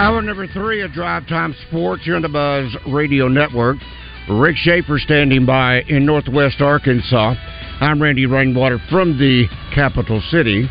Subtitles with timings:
[0.00, 3.76] Hour number three of Drive Time Sports here on the Buzz Radio Network.
[4.30, 7.34] Rick Shaeffer standing by in Northwest Arkansas.
[7.82, 9.44] I'm Randy Rainwater from the
[9.74, 10.70] capital city.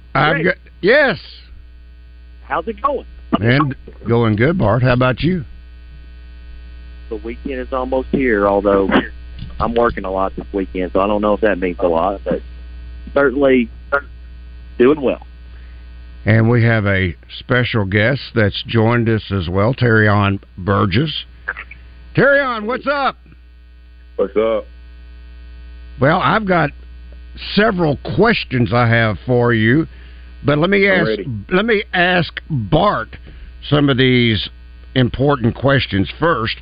[0.13, 1.19] Randy, I've got yes,
[2.43, 3.05] How's it going?
[3.33, 3.75] and
[4.07, 4.83] going good, Bart.
[4.83, 5.45] How about you?
[7.09, 8.89] The weekend is almost here, although
[9.59, 12.21] I'm working a lot this weekend, so I don't know if that means a lot,
[12.23, 12.41] but
[13.13, 13.69] certainly
[14.77, 15.25] doing well.
[16.25, 21.25] And we have a special guest that's joined us as well, Terrion Burgess.
[22.15, 23.17] Terrion, what's up?
[24.17, 24.65] What's up?
[25.99, 26.71] Well, I've got
[27.55, 29.87] several questions I have for you,
[30.43, 31.19] but let me ask
[31.51, 33.09] let me ask Bart
[33.69, 34.49] some of these
[34.95, 36.57] important questions first,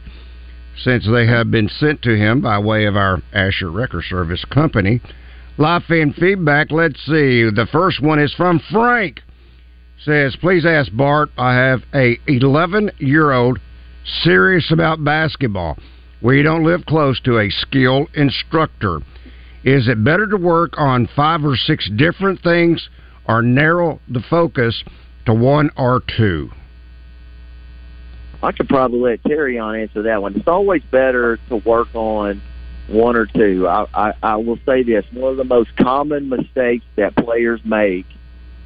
[0.83, 5.01] since they have been sent to him by way of our Asher Record Service company.
[5.57, 6.71] Live fan feedback.
[6.71, 7.49] Let's see.
[7.49, 9.21] The first one is from Frank.
[10.05, 11.29] Says, please ask Bart.
[11.37, 13.59] I have a 11 year old
[14.23, 15.77] serious about basketball.
[16.21, 18.99] We don't live close to a skilled instructor.
[19.65, 22.87] Is it better to work on five or six different things
[23.29, 24.83] or narrow the focus
[25.25, 26.51] to one or two?
[28.41, 30.35] I could probably let Terrion answer that one.
[30.35, 32.41] It's always better to work on
[32.87, 33.67] one or two.
[33.67, 38.07] I, I, I will say this: one of the most common mistakes that players make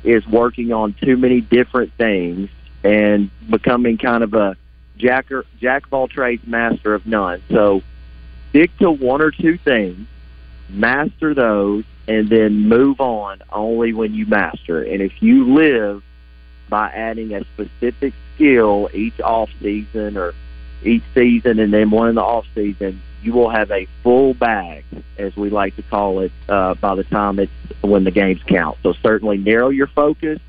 [0.04, 2.50] is working on too many different things
[2.84, 4.56] and becoming kind of a
[4.98, 7.42] jack or, jack of all trades, master of none.
[7.50, 7.82] So
[8.52, 10.08] stick to one or two things,
[10.70, 14.82] master those, and then move on only when you master.
[14.82, 16.04] And if you live
[16.70, 20.34] by adding a specific skill each off season or
[20.84, 24.84] each season and then one in the off season, you will have a full bag,
[25.18, 28.78] as we like to call it, uh, by the time it's when the games count.
[28.84, 30.40] So certainly narrow your focus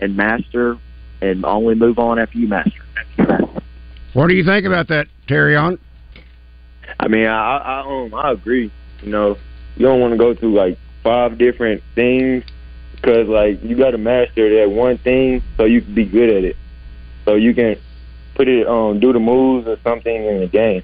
[0.00, 0.78] and master,
[1.20, 2.80] and only move on after you master.
[4.14, 5.78] What do you think about that, Terrion?
[6.98, 8.72] I mean, I I um I agree.
[9.02, 9.36] You know,
[9.76, 12.44] you don't want to go through like five different things
[12.96, 16.44] because like you got to master that one thing so you can be good at
[16.44, 16.56] it.
[17.24, 17.76] So you can
[18.34, 20.82] put it um do the moves or something in the game.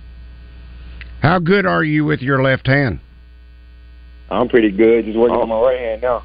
[1.21, 3.01] How good are you with your left hand?
[4.31, 5.05] I'm pretty good.
[5.05, 6.25] Just working on my right hand now.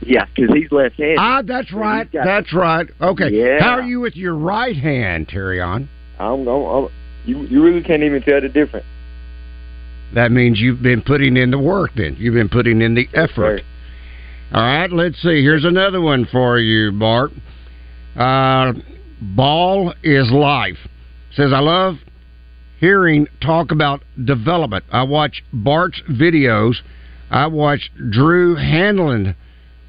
[0.00, 1.18] Yeah, because he's left-handed.
[1.18, 2.10] Ah, that's right.
[2.10, 2.86] got- That's right.
[3.00, 3.30] Okay.
[3.30, 3.60] Yeah.
[3.62, 5.88] How are you with your right hand, Terrion?
[6.18, 6.88] I'm, I'm, I'm
[7.24, 8.86] you you really can't even tell the difference.
[10.12, 12.16] That means you've been putting in the work then.
[12.18, 13.62] You've been putting in the effort.
[13.62, 13.64] Right.
[14.52, 15.42] All right, let's see.
[15.42, 17.32] Here's another one for you, Bart.
[18.16, 18.74] Uh,
[19.20, 20.78] Ball is life.
[21.34, 21.96] Says, I love
[22.78, 24.84] hearing talk about development.
[24.92, 26.74] I watch Bart's videos.
[27.30, 29.34] I watch Drew Hanlen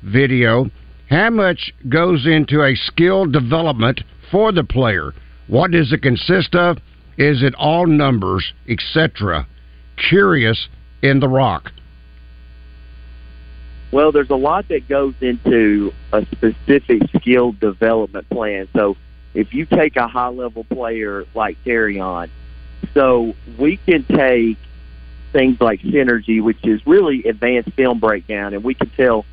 [0.01, 0.71] video.
[1.09, 4.01] How much goes into a skill development
[4.31, 5.13] for the player?
[5.47, 6.77] What does it consist of?
[7.17, 9.47] Is it all numbers, etc.?
[9.97, 10.67] Curious
[11.01, 11.71] in the rock.
[13.91, 18.67] Well, there's a lot that goes into a specific skill development plan.
[18.73, 18.97] So
[19.33, 22.29] if you take a high level player like Terrion,
[22.93, 24.57] so we can take
[25.31, 29.25] things like synergy, which is really advanced film breakdown, and we can tell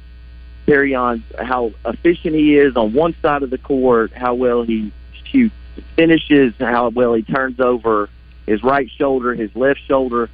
[0.66, 4.92] Terrion how efficient he is on one side of the court, how well he
[5.24, 5.54] shoots,
[5.96, 8.08] finishes, how well he turns over
[8.46, 10.28] his right shoulder, his left shoulder.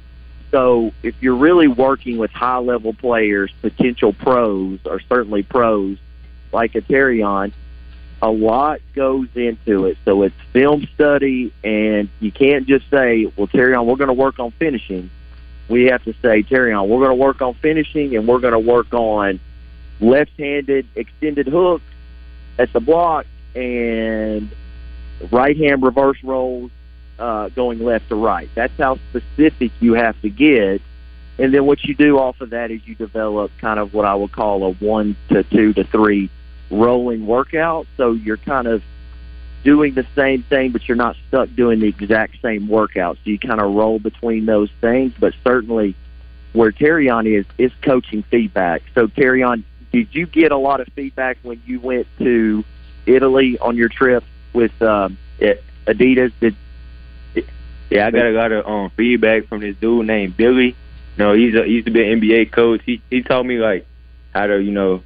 [0.51, 5.97] So if you're really working with high level players, potential pros, or certainly pros
[6.51, 7.53] like a Terrion,
[8.21, 9.97] a lot goes into it.
[10.05, 14.39] So it's film study, and you can't just say, well, Terrion, we're going to work
[14.39, 15.09] on finishing.
[15.67, 18.59] We have to say, Terrion, we're going to work on finishing, and we're going to
[18.59, 19.39] work on
[20.01, 21.81] left handed extended hook
[22.57, 23.25] at the block
[23.55, 24.49] and
[25.31, 26.71] right hand reverse rolls
[27.19, 28.49] uh, going left to right.
[28.55, 30.81] That's how specific you have to get.
[31.37, 34.15] And then what you do off of that is you develop kind of what I
[34.15, 36.29] would call a one to two to three
[36.69, 37.87] rolling workout.
[37.97, 38.83] So you're kind of
[39.63, 43.17] doing the same thing, but you're not stuck doing the exact same workout.
[43.17, 45.13] So you kind of roll between those things.
[45.19, 45.95] But certainly,
[46.53, 48.83] where Terrion is is coaching feedback.
[48.93, 52.63] So Terrion, did you get a lot of feedback when you went to
[53.05, 54.23] Italy on your trip
[54.53, 56.33] with um, Adidas?
[56.39, 56.55] Did
[57.89, 60.75] yeah, I got a lot of um feedback from this dude named Billy.
[61.17, 62.81] You know, he's a, he used to be an NBA coach.
[62.85, 63.85] He he taught me like
[64.33, 65.03] how to you know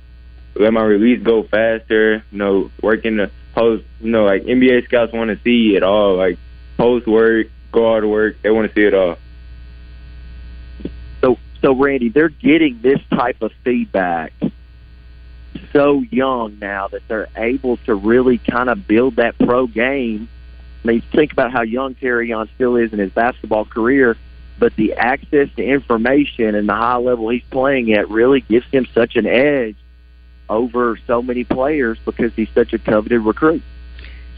[0.56, 2.24] let my release go faster.
[2.32, 3.86] You know, working the post.
[4.02, 6.16] You know, like NBA scouts want to see it all.
[6.16, 6.38] Like
[6.78, 8.42] post work, guard work.
[8.42, 9.18] They want to see it all.
[11.22, 14.34] So so Randy, they're getting this type of feedback
[15.72, 20.30] so young now that they're able to really kind of build that pro game
[20.84, 24.18] I mean, think about how young Terrion still is in his basketball career,
[24.60, 28.88] but the access to information and the high level he's playing at really gives him
[28.94, 29.78] such an edge
[30.50, 33.62] over so many players because he's such a coveted recruit.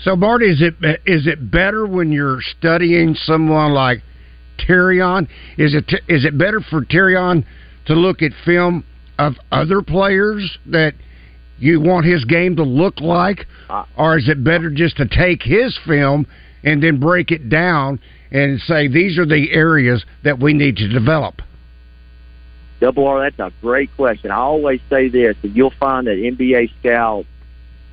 [0.01, 0.75] So, Bart, is it
[1.06, 4.03] is it better when you're studying someone like
[4.59, 5.27] Terrion?
[5.57, 7.45] Is it is it better for Terrion
[7.86, 8.83] to look at film
[9.18, 10.94] of other players that
[11.57, 15.42] you want his game to look like, uh, or is it better just to take
[15.42, 16.28] his film
[16.63, 18.00] and then break it down
[18.31, 21.42] and say these are the areas that we need to develop?
[22.81, 24.31] Double R, that's a great question.
[24.31, 27.28] I always say this, and you'll find that NBA scouts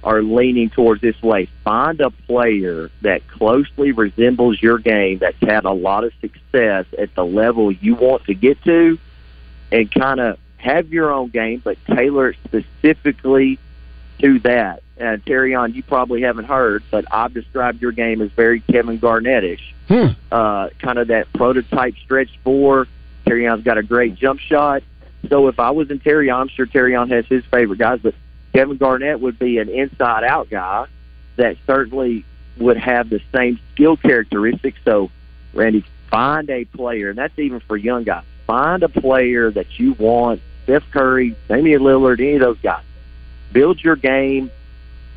[0.03, 1.49] are leaning towards this way.
[1.63, 7.15] Find a player that closely resembles your game, that's had a lot of success at
[7.15, 8.99] the level you want to get to,
[9.71, 13.59] and kind of have your own game, but tailor it specifically
[14.21, 14.83] to that.
[14.97, 19.61] And Terrion, you probably haven't heard, but I've described your game as very Kevin Garnettish.
[19.89, 20.09] Hmm.
[20.31, 22.87] Uh, kind of that prototype stretch four.
[23.27, 24.83] Terrion's got a great jump shot.
[25.29, 28.15] So if I was in Terry, I'm sure Terrion has his favorite guys, but
[28.53, 30.87] Kevin Garnett would be an inside out guy
[31.37, 32.25] that certainly
[32.59, 34.79] would have the same skill characteristics.
[34.85, 35.11] So,
[35.55, 38.25] Randy, find a player, and that's even for young guys.
[38.47, 42.85] Find a player that you want Steph Curry, Damian Lillard, any of those guys.
[43.53, 44.51] Build your game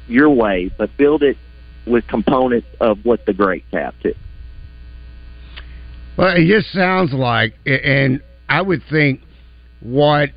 [0.07, 1.37] your way, but build it
[1.85, 4.13] with components of what the greats have too.
[6.17, 9.21] Well, it just sounds like, and I would think
[9.81, 10.29] what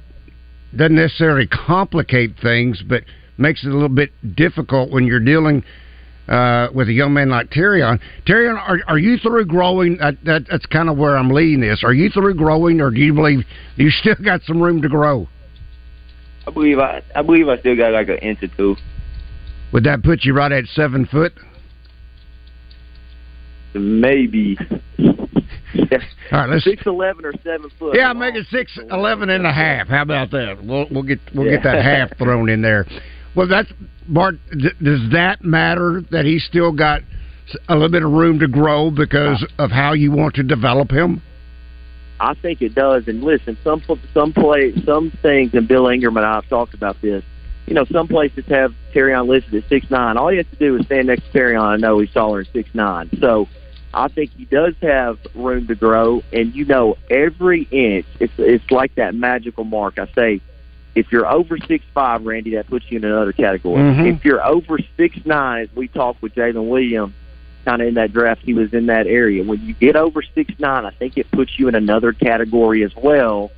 [0.77, 3.05] doesn't necessarily complicate things, but
[3.39, 5.65] makes it a little bit difficult when you're dealing
[6.29, 8.01] uh, with a young man like Terrion.
[8.27, 9.97] Terrion, are, are you through growing?
[9.99, 11.83] That, that, that's kind of where I'm leading this.
[11.83, 13.45] Are you through growing, or do you believe
[13.77, 15.29] you still got some room to grow?
[16.47, 18.77] I believe I, I believe I still got like an inch or two.
[19.73, 21.33] Would that put you right at seven foot?
[23.75, 24.57] Maybe.
[26.31, 27.97] All right, let's six eleven or seven foot.
[27.97, 29.89] Yeah, make it six eleven and a half.
[29.89, 30.63] How about that?
[30.63, 31.57] We'll we'll get we'll yeah.
[31.57, 32.87] get that half thrown in there.
[33.39, 33.73] Well, that's
[34.09, 34.35] Bart.
[34.51, 37.03] Does that matter that he's still got
[37.69, 41.23] a little bit of room to grow because of how you want to develop him?
[42.19, 43.07] I think it does.
[43.07, 43.81] And listen, some
[44.13, 47.23] some play some things, and Bill Ingram and I have talked about this.
[47.69, 50.17] You know, some places have Terrion listed at six nine.
[50.17, 52.53] All you have to do is stand next to Terrion and know he's taller than
[52.53, 53.09] six nine.
[53.21, 53.47] So
[53.95, 56.25] I think he does have room to grow.
[56.33, 60.01] And you know, every inch, it's it's like that magical mark.
[60.01, 60.41] I say,
[60.95, 63.83] if you're over six five, Randy, that puts you in another category.
[63.83, 64.07] Mm-hmm.
[64.07, 67.15] If you're over six nine, as we talked with Jaylin Williams
[67.65, 69.45] kind of in that draft, he was in that area.
[69.45, 72.95] When you get over six nine, I think it puts you in another category as
[72.97, 73.51] well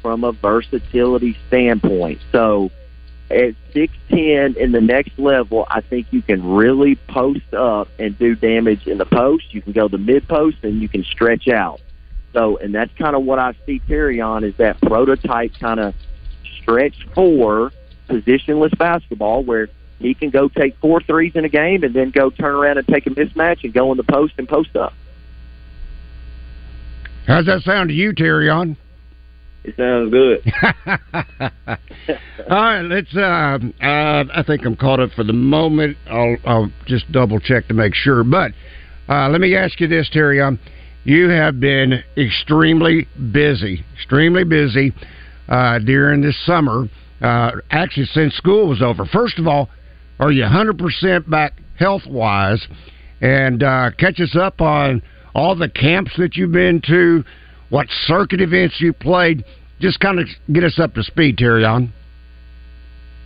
[0.00, 2.20] from a versatility standpoint.
[2.32, 2.70] So
[3.30, 8.18] at six ten in the next level, I think you can really post up and
[8.18, 9.54] do damage in the post.
[9.54, 11.80] You can go the mid post and you can stretch out.
[12.32, 15.94] So, and that's kind of what I see Terrion is that prototype kind of
[16.62, 17.72] stretch four
[18.08, 22.30] positionless basketball where he can go take four threes in a game and then go
[22.30, 24.92] turn around and take a mismatch and go in the post and post up.
[27.26, 28.76] How's that sound to you, Terrion?
[29.64, 30.42] it sounds good.
[32.50, 33.14] All right, let's.
[33.14, 35.96] Uh, uh, I think I'm caught up for the moment.
[36.10, 38.24] I'll, I'll just double check to make sure.
[38.24, 38.52] But
[39.08, 40.40] uh, let me ask you this, Terry.
[40.40, 40.58] Um,
[41.04, 44.92] you have been extremely busy, extremely busy
[45.48, 46.88] uh, during this summer.
[47.20, 49.04] Uh, actually, since school was over.
[49.06, 49.68] First of all,
[50.18, 52.66] are you 100% back health wise?
[53.20, 55.02] And uh, catch us up on
[55.34, 57.24] all the camps that you've been to,
[57.70, 59.44] what circuit events you played.
[59.80, 61.64] Just kind of get us up to speed, Terry.
[61.64, 61.92] On.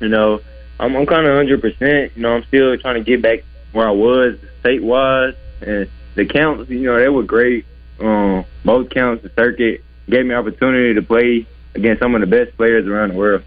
[0.01, 0.41] You know,
[0.79, 1.61] I'm, I'm kind of 100.
[1.61, 3.41] percent You know, I'm still trying to get back
[3.73, 6.71] where I was state wise, and the counts.
[6.71, 7.65] You know, they were great.
[8.01, 11.47] Um, both counts, the circuit gave me opportunity to play
[11.77, 13.43] against some of the best players around the world.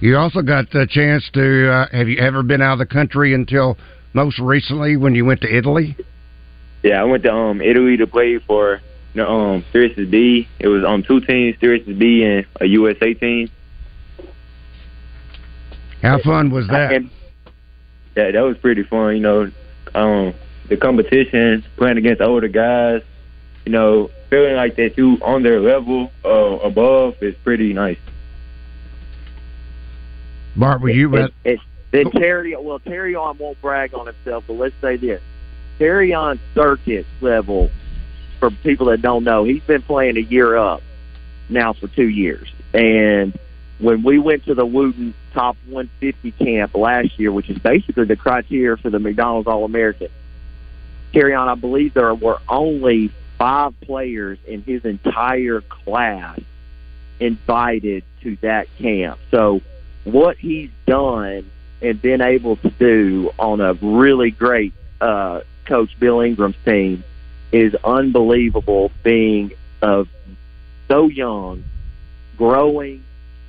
[0.00, 1.72] You also got the chance to.
[1.72, 3.78] Uh, have you ever been out of the country until
[4.12, 5.96] most recently when you went to Italy?
[6.82, 8.80] Yeah, I went to um Italy to play for
[9.16, 10.48] know, um Serie B.
[10.58, 13.50] It was on um, two teams, Serie B and a USA team.
[16.02, 17.02] How fun was that?
[18.16, 19.16] Yeah, that was pretty fun.
[19.16, 19.50] You know,
[19.94, 20.34] um,
[20.68, 23.02] the competition, playing against older guys.
[23.66, 27.98] You know, feeling like that you on their level uh, above is pretty nice.
[30.54, 31.14] Bart, were you?
[31.16, 35.20] It, it, then Terry, well, Terrion won't brag on himself, but let's say this:
[35.80, 37.70] Terrion circuit level.
[38.38, 40.82] For people that don't know, he's been playing a year up
[41.48, 43.36] now for two years, and
[43.78, 48.16] when we went to the Wooten Top 150 camp last year, which is basically the
[48.16, 50.08] criteria for the McDonald's All American,
[51.12, 56.38] Terrion, I believe there were only five players in his entire class
[57.20, 59.18] invited to that camp.
[59.30, 59.60] So
[60.04, 61.50] what he's done
[61.82, 67.04] and been able to do on a really great uh, coach Bill Ingram's team
[67.52, 68.90] is unbelievable.
[69.02, 69.52] Being
[69.82, 70.08] of
[70.88, 71.64] so young,
[72.36, 73.04] growing,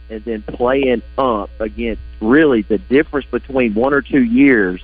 [0.09, 4.81] and then playing up against really the difference between one or two years,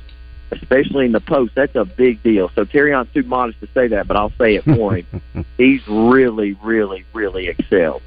[0.62, 1.54] especially in the post.
[1.56, 2.50] That's a big deal.
[2.56, 5.46] So Terrion's too modest to say that, but I'll say it for him.
[5.58, 8.02] He's really, really, really excelled.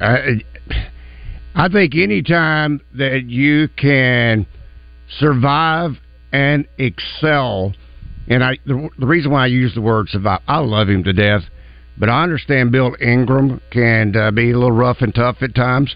[0.00, 0.16] Uh,
[1.54, 4.46] I think any time that you can
[5.18, 5.92] survive
[6.32, 7.74] and excel,
[8.28, 11.12] and I the, the, reason why I use the word survive, I love him to
[11.12, 11.42] death,
[11.98, 15.94] but I understand Bill Ingram can uh, be a little rough and tough at times.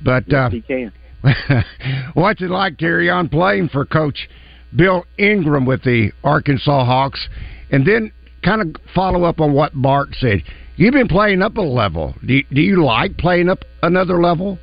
[0.00, 0.92] But yes, uh, he can.
[2.14, 4.28] what's it like, Terrion, playing for Coach
[4.74, 7.28] Bill Ingram with the Arkansas Hawks,
[7.70, 8.12] and then
[8.42, 10.42] kind of follow up on what Bart said.
[10.76, 12.14] You've been playing up a level.
[12.26, 14.58] Do you, do you like playing up another level?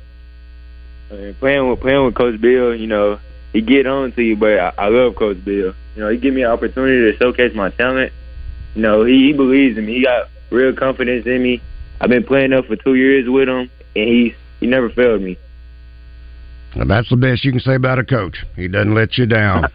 [1.10, 3.18] Uh, playing with playing with Coach Bill, you know,
[3.52, 5.74] he get on to you, but I, I love Coach Bill.
[5.94, 8.12] You know, he give me an opportunity to showcase my talent.
[8.74, 9.94] You know, he, he believes in me.
[9.94, 11.62] He got real confidence in me.
[12.00, 15.38] I've been playing up for two years with him, and he's he never failed me.
[16.76, 18.44] That's the best you can say about a coach.
[18.56, 19.66] He doesn't let you down.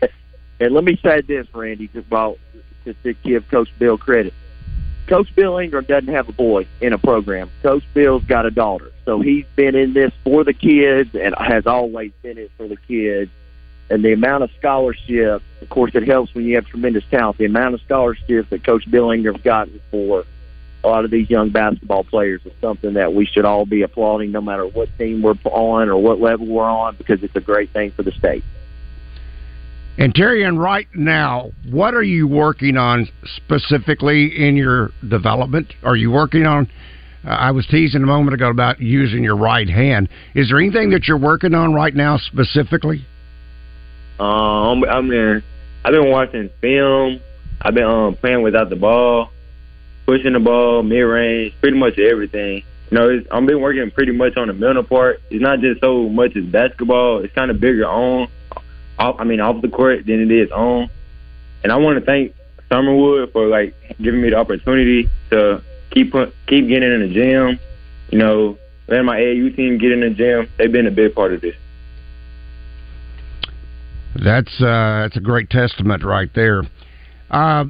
[0.60, 2.38] and let me say this, Randy, about
[2.84, 4.34] just to give Coach Bill credit.
[5.06, 7.50] Coach Bill Ingram doesn't have a boy in a program.
[7.62, 8.92] Coach Bill's got a daughter.
[9.04, 12.76] So he's been in this for the kids and has always been in for the
[12.76, 13.30] kids.
[13.90, 17.38] And the amount of scholarship, of course, it helps when you have tremendous talent.
[17.38, 20.24] The amount of scholarship that Coach Bill Ingram's gotten for
[20.84, 24.32] a lot of these young basketball players is something that we should all be applauding
[24.32, 27.72] no matter what team we're on or what level we're on because it's a great
[27.72, 28.42] thing for the state.
[29.98, 35.74] And Terry, and right now, what are you working on specifically in your development?
[35.82, 36.68] Are you working on?
[37.24, 40.08] Uh, I was teasing a moment ago about using your right hand.
[40.34, 43.06] Is there anything that you're working on right now specifically?
[44.18, 45.42] Um, I mean,
[45.84, 47.20] I've been watching film.
[47.60, 49.30] I've been um, playing without the ball,
[50.06, 52.62] pushing the ball, mid range, pretty much everything.
[52.90, 55.22] You know, I've been working pretty much on the mental part.
[55.30, 57.20] It's not just so much as basketball.
[57.24, 58.28] It's kind of bigger on
[58.98, 60.88] off, I mean, off the court than it is on.
[61.62, 62.34] And I want to thank
[62.70, 66.12] Summerwood for like giving me the opportunity to keep
[66.46, 67.58] keep getting in the gym.
[68.10, 70.48] You know, letting my AAU team get in the gym.
[70.58, 71.54] They've been a big part of this.
[74.14, 76.62] That's uh, that's a great testament right there.
[77.30, 77.64] Uh,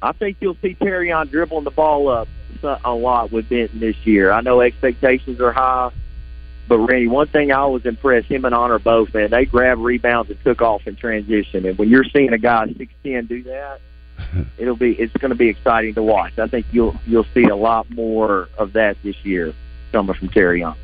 [0.00, 2.28] I think you'll see Terrion dribbling the ball up
[2.62, 4.30] a lot with Benton this year.
[4.30, 5.90] I know expectations are high.
[6.68, 10.30] But Randy, one thing I was impressed, him and Annor both, man, they grabbed rebounds
[10.30, 11.64] and took off in transition.
[11.64, 13.80] And when you're seeing a guy six ten do that,
[14.58, 16.38] it'll be it's going to be exciting to watch.
[16.38, 19.54] I think you'll you'll see a lot more of that this year
[19.92, 20.76] coming from Terrion.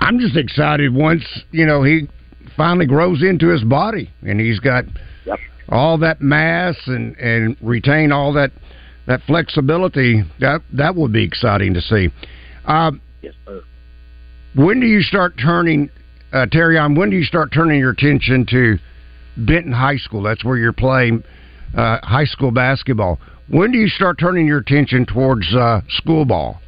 [0.00, 2.08] I'm just excited once you know he
[2.56, 4.84] finally grows into his body and he's got
[5.26, 5.38] yep.
[5.68, 8.52] All that mass and and retain all that
[9.06, 12.08] that flexibility that that would be exciting to see.
[12.64, 13.62] Uh, yes, sir.
[14.54, 15.90] When do you start turning,
[16.32, 16.78] uh, Terry?
[16.78, 18.78] On when do you start turning your attention to
[19.36, 20.22] Benton High School?
[20.22, 21.24] That's where you're playing
[21.76, 23.18] uh, high school basketball.
[23.48, 26.60] When do you start turning your attention towards uh, school ball?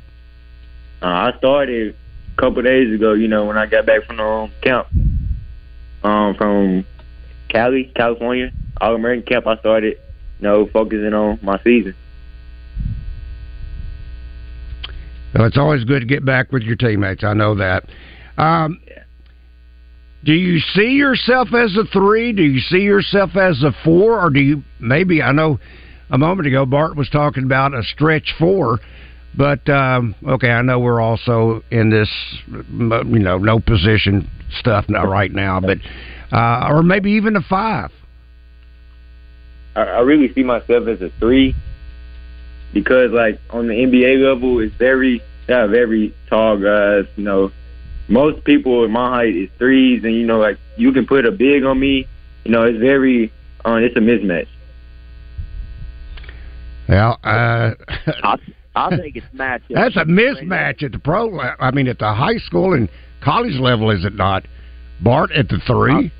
[1.02, 1.94] Uh, I started
[2.36, 3.12] a couple days ago.
[3.12, 4.88] You know, when I got back from the um, camp
[6.02, 6.84] um, from
[7.48, 9.98] Cali, California, All American camp, I started,
[10.40, 11.94] you know, focusing on my season.
[15.34, 17.24] Well, it's always good to get back with your teammates.
[17.24, 17.84] I know that.
[18.36, 18.80] Um,
[20.24, 22.32] do you see yourself as a three?
[22.32, 24.24] Do you see yourself as a four?
[24.24, 25.58] Or do you maybe, I know
[26.10, 28.78] a moment ago Bart was talking about a stretch four,
[29.36, 32.08] but um, okay, I know we're also in this,
[32.48, 35.78] you know, no position stuff now, right now, but,
[36.32, 37.90] uh, or maybe even a five.
[39.74, 41.54] I, I really see myself as a three
[42.72, 47.52] because, like, on the NBA level, it's very, they have very tall guys, you know,
[48.08, 51.32] most people in my height is threes, and you know, like you can put a
[51.32, 52.06] big on me.
[52.44, 53.32] You know, it's very,
[53.64, 54.48] uh, it's a mismatch.
[56.88, 57.70] Well, uh,
[58.22, 58.36] I,
[58.74, 59.62] I think it's match.
[59.70, 61.40] That's a mismatch at the pro.
[61.40, 62.90] I mean, at the high school and
[63.22, 64.44] college level, is it not?
[65.00, 66.12] Bart at the 3 I'm,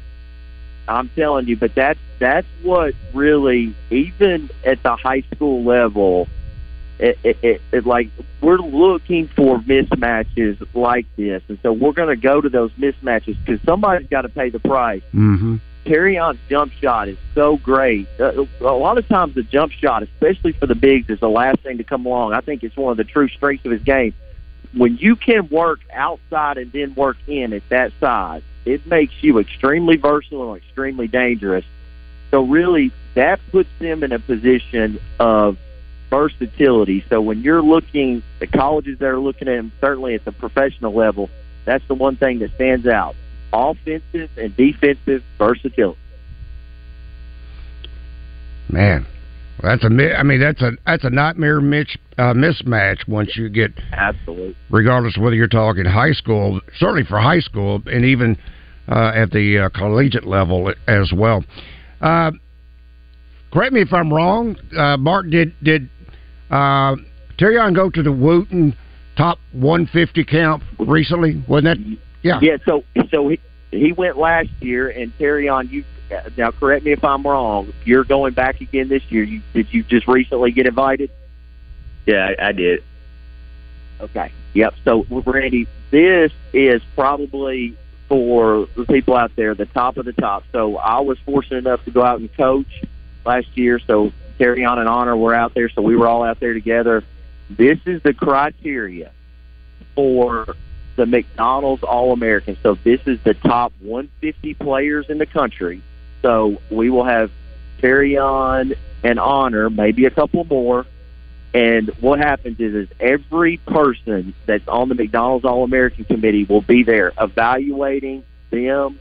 [0.86, 6.28] I'm telling you, but that's that's what really, even at the high school level,
[6.98, 8.08] it, it, it, it, like
[8.40, 13.36] we're looking for mismatches like this, and so we're going to go to those mismatches
[13.44, 15.02] because somebody's got to pay the price.
[15.12, 15.56] Mm-hmm.
[15.84, 18.08] Terrion's jump shot is so great.
[18.18, 21.60] Uh, a lot of times, the jump shot, especially for the bigs, is the last
[21.60, 22.32] thing to come along.
[22.32, 24.14] I think it's one of the true strengths of his game.
[24.76, 29.38] When you can work outside and then work in at that size, it makes you
[29.38, 31.64] extremely versatile and extremely dangerous.
[32.31, 35.59] So, really, that puts them in a position of
[36.11, 37.04] versatility.
[37.09, 40.93] So when you're looking, the colleges that are looking at him, certainly at the professional
[40.93, 41.28] level,
[41.64, 43.16] that's the one thing that stands out:
[43.52, 45.99] offensive and defensive versatility.
[48.69, 49.07] Man,
[49.64, 50.16] that's a.
[50.16, 54.56] I mean, that's a that's a nightmare mitch, uh, mismatch once you get absolutely.
[54.71, 58.36] Regardless of whether you're talking high school, certainly for high school, and even
[58.88, 61.45] uh, at the uh, collegiate level as well.
[62.00, 62.32] Uh,
[63.52, 64.56] correct me if I'm wrong.
[64.76, 65.88] Uh, Bart did did
[66.50, 66.97] uh,
[67.38, 68.76] Terrion go to the Wooten
[69.17, 71.43] top 150 camp recently?
[71.49, 71.99] Wasn't that?
[72.23, 72.38] Yeah.
[72.41, 72.56] Yeah.
[72.67, 77.04] So so he, he went last year, and Terrion, you Uh, now correct me if
[77.04, 77.73] I'm wrong.
[77.84, 79.23] You're going back again this year.
[79.23, 81.10] You did you just recently get invited?
[82.06, 82.84] Yeah, I, I did.
[84.00, 84.32] Okay.
[84.54, 84.75] Yep.
[84.84, 87.76] So Randy, this is probably
[88.08, 90.45] for the people out there the top of the top.
[90.52, 92.84] So I was fortunate enough to go out and coach
[93.25, 93.78] last year.
[93.78, 97.02] So Terrion and Annor were out there, so we were all out there together.
[97.49, 99.12] This is the criteria
[99.95, 100.54] for
[100.97, 102.56] the McDonald's All American.
[102.62, 105.82] So this is the top 150 players in the country.
[106.25, 107.30] So we will have
[107.82, 110.87] Terrion and Annor, maybe a couple more.
[111.52, 116.63] And what happens is, is every person that's on the McDonald's All American committee will
[116.63, 118.99] be there evaluating them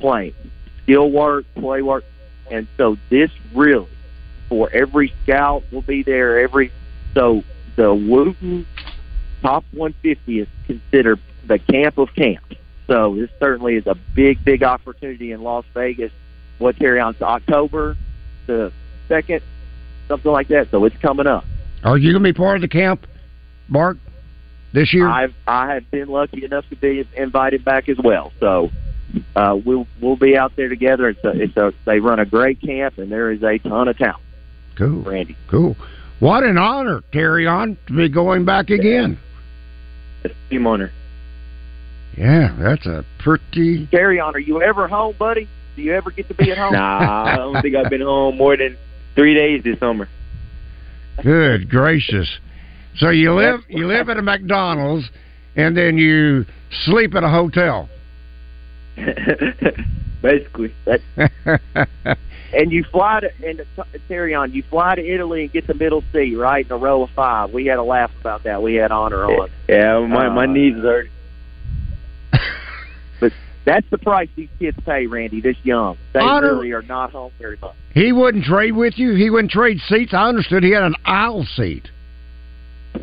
[0.00, 0.34] playing,
[0.82, 2.04] skill work, play work.
[2.50, 3.86] And so this really
[4.48, 6.40] for every scout will be there.
[6.40, 6.72] Every
[7.14, 7.44] so
[7.76, 8.66] the Wooten
[9.40, 12.56] top 150 is considered the camp of camps.
[12.88, 16.10] So this certainly is a big, big opportunity in Las Vegas.
[16.58, 17.96] What to October
[18.46, 18.72] the
[19.08, 19.42] second,
[20.08, 20.70] something like that.
[20.70, 21.44] So it's coming up.
[21.84, 23.06] Are you going to be part of the camp,
[23.68, 23.98] Mark,
[24.72, 25.08] this year?
[25.08, 28.32] I've I have been lucky enough to be invited back as well.
[28.40, 28.70] So
[29.34, 31.08] uh, we'll we'll be out there together.
[31.08, 33.98] It's a, it's a they run a great camp and there is a ton of
[33.98, 34.22] talent.
[34.76, 35.02] Cool.
[35.02, 35.36] Randy.
[35.48, 35.76] Cool.
[36.18, 39.18] What an honor, Terrion, to be going back again.
[40.24, 40.90] It's a team honor.
[42.16, 43.86] Yeah, that's a pretty.
[43.88, 45.46] Terrion, are you ever home, buddy?
[45.76, 46.72] Do you ever get to be at home?
[46.72, 48.76] nah, I don't think I've been home more than
[49.14, 50.08] three days this summer.
[51.22, 52.28] Good gracious!
[52.96, 55.08] So you live you live at a McDonald's,
[55.54, 56.46] and then you
[56.86, 57.88] sleep at a hotel.
[60.22, 60.74] Basically.
[62.52, 63.62] and you fly to and
[64.08, 67.10] Terrion, you fly to Italy and get the middle seat, right, in a row of
[67.10, 67.52] five.
[67.52, 68.62] We had a laugh about that.
[68.62, 69.50] We had honor on.
[69.68, 71.08] Yeah, my uh, my knees hurt.
[73.20, 73.32] but
[73.66, 75.40] that's the price these kids pay, Randy.
[75.40, 77.74] This young, they honor, really are not home very much.
[77.92, 79.14] He wouldn't trade with you.
[79.14, 80.14] He wouldn't trade seats.
[80.14, 81.88] I understood he had an aisle seat.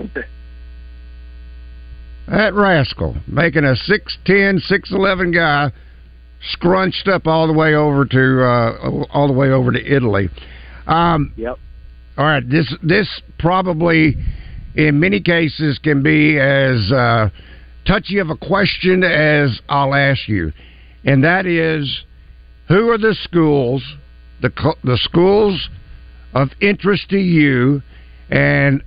[2.27, 5.71] that rascal making a six ten, six eleven guy
[6.51, 10.29] scrunched up all the way over to uh, all the way over to Italy.
[10.87, 11.59] Um, yep.
[12.17, 12.49] all right.
[12.49, 14.15] This this probably,
[14.75, 17.29] in many cases, can be as uh,
[17.85, 20.51] touchy of a question as I'll ask you,
[21.05, 22.03] and that is,
[22.67, 23.83] who are the schools,
[24.41, 25.69] the the schools
[26.33, 27.81] of interest to you,
[28.29, 28.83] and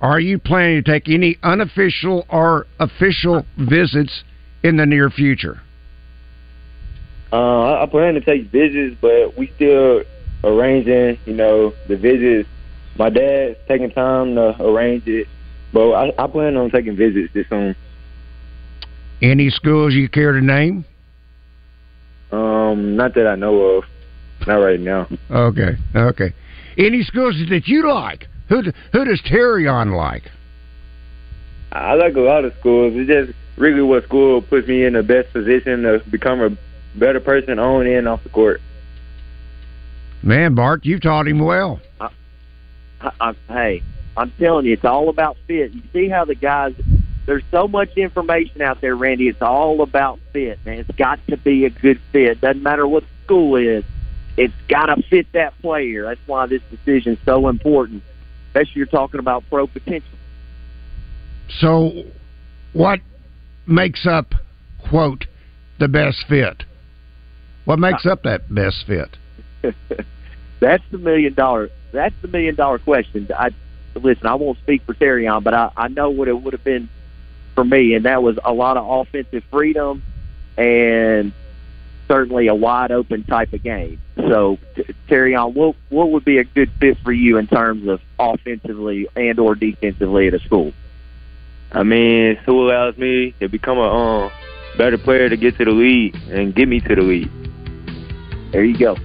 [0.00, 4.24] are you planning to take any unofficial or official visits
[4.62, 5.60] in the near future?
[7.32, 10.02] Uh, I plan to take visits, but we still
[10.42, 12.48] arranging, you know, the visits.
[12.98, 15.28] My dad's taking time to arrange it,
[15.72, 17.76] but I, I plan on taking visits this soon.
[19.22, 20.84] Any schools you care to name?
[22.32, 23.84] Um, not that I know of.
[24.46, 25.08] Not right now.
[25.30, 26.32] Okay, okay.
[26.78, 28.26] Any schools that you like?
[28.48, 30.30] Who who does Terrion like?
[31.72, 32.94] I like a lot of schools.
[32.96, 37.20] It's just really what school puts me in the best position to become a better
[37.20, 38.60] person on and off the court.
[40.22, 41.80] Man, Bart, you've taught him well.
[42.00, 42.10] I,
[43.20, 43.82] I, hey,
[44.16, 45.72] I'm telling you, it's all about fit.
[45.72, 46.74] You see how the guys.
[47.26, 49.28] There's so much information out there, Randy.
[49.28, 50.78] It's all about fit, man.
[50.78, 52.40] It's got to be a good fit.
[52.40, 53.84] Doesn't matter what the school is.
[54.36, 56.04] It's got to fit that player.
[56.04, 58.02] That's why this decision is so important,
[58.48, 60.08] especially you're talking about pro potential.
[61.58, 62.04] So,
[62.72, 63.00] what
[63.66, 64.34] makes up
[64.88, 65.26] quote
[65.78, 66.64] the best fit?
[67.64, 69.16] What makes up that best fit?
[70.60, 71.68] that's the million dollar.
[71.92, 73.28] That's the million dollar question.
[73.36, 73.50] I
[73.94, 74.26] listen.
[74.26, 76.88] I won't speak for Terrion, but I, I know what it would have been
[77.54, 80.02] for me, and that was a lot of offensive freedom
[80.56, 81.32] and
[82.08, 84.00] certainly a wide open type of game.
[84.16, 84.58] So,
[85.08, 89.38] Terrion, what what would be a good fit for you in terms of offensively and
[89.38, 90.72] or defensively at a school?
[91.72, 94.32] I mean, who allows me to become a um,
[94.76, 97.30] better player to get to the league and get me to the league.
[98.52, 98.96] There you go.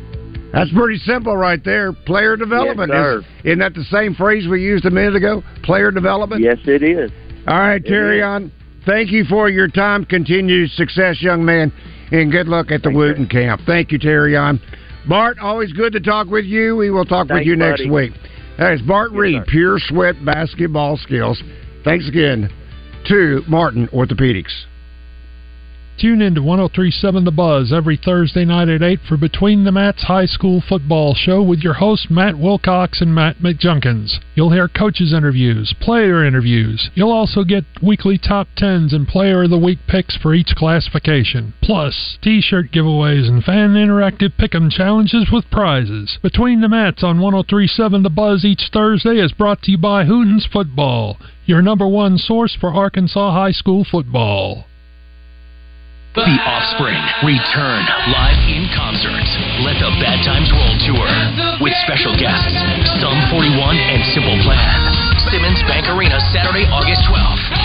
[0.52, 1.92] That's pretty simple right there.
[1.92, 2.92] Player development.
[2.92, 5.44] Yes, is, isn't that the same phrase we used a minute ago?
[5.64, 6.42] Player development?
[6.42, 7.12] Yes, it is.
[7.48, 8.52] All right, Terrion.
[8.86, 10.06] Thank you for your time.
[10.06, 11.72] Continued success, young man,
[12.12, 13.62] and good luck at the Thanks, Wooten camp.
[13.66, 14.60] Thank you, Terrion.
[15.08, 16.76] Bart, always good to talk with you.
[16.76, 18.14] We will talk with you next week.
[18.58, 19.44] That is Bart Reed.
[19.48, 21.42] Pure Sweat Basketball Skills.
[21.84, 22.50] Thanks again
[23.08, 24.66] to Martin Orthopedics.
[25.98, 30.04] Tune in to 1037 The Buzz every Thursday night at 8 for Between the Mats
[30.04, 34.20] High School Football Show with your hosts Matt Wilcox and Matt McJunkins.
[34.36, 36.90] You'll hear coaches' interviews, player interviews.
[36.96, 41.54] You'll also get weekly top 10s and player of the week picks for each classification.
[41.62, 46.20] Plus, t shirt giveaways and fan interactive pick'em challenges with prizes.
[46.22, 50.46] Between the Mats on 1037 The Buzz each Thursday is brought to you by Hootens
[50.46, 54.66] Football, your number one source for Arkansas high school football.
[56.16, 59.28] The Offspring return live in concert.
[59.68, 61.12] Let the Bad Times Roll tour
[61.60, 62.56] with special guests
[63.04, 64.80] Sum 41 and Simple Plan.
[65.28, 67.65] Simmons Bank Arena Saturday, August 12th.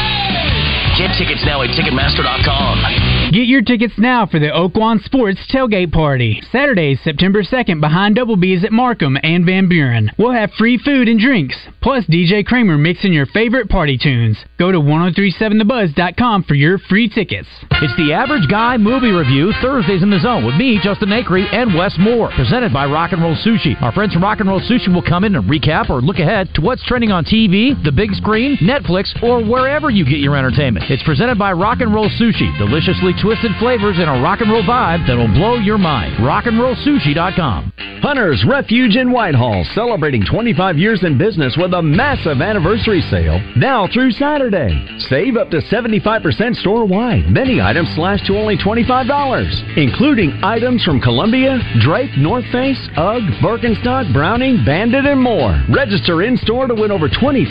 [1.01, 3.33] Get tickets now at Ticketmaster.com.
[3.33, 6.43] Get your tickets now for the Oaklawn Sports Tailgate Party.
[6.53, 10.11] Saturday, September 2nd, behind Double B's at Markham and Van Buren.
[10.19, 14.37] We'll have free food and drinks, plus DJ Kramer mixing your favorite party tunes.
[14.59, 17.49] Go to 1037thebuzz.com for your free tickets.
[17.81, 21.75] It's the Average Guy Movie Review, Thursdays in the Zone, with me, Justin Acree, and
[21.75, 22.31] Wes Moore.
[22.37, 23.81] Presented by Rock and Roll Sushi.
[23.81, 26.53] Our friends from Rock and Roll Sushi will come in and recap or look ahead
[26.57, 30.90] to what's trending on TV, the big screen, Netflix, or wherever you get your entertainment.
[30.91, 32.51] It's presented by Rock and Roll Sushi.
[32.59, 36.17] Deliciously twisted flavors in a rock and roll vibe that'll blow your mind.
[36.17, 37.73] RockandRollSushi.com.
[38.03, 43.87] Hunter's Refuge in Whitehall, celebrating 25 years in business with a massive anniversary sale now
[43.93, 44.73] through Saturday.
[45.11, 47.29] Save up to 75% store wide.
[47.29, 54.13] Many items slashed to only $25, including items from Columbia, Drake, North Face, UGG, Birkenstock,
[54.13, 55.63] Browning, Bandit, and more.
[55.71, 57.47] Register in store to win over $20,000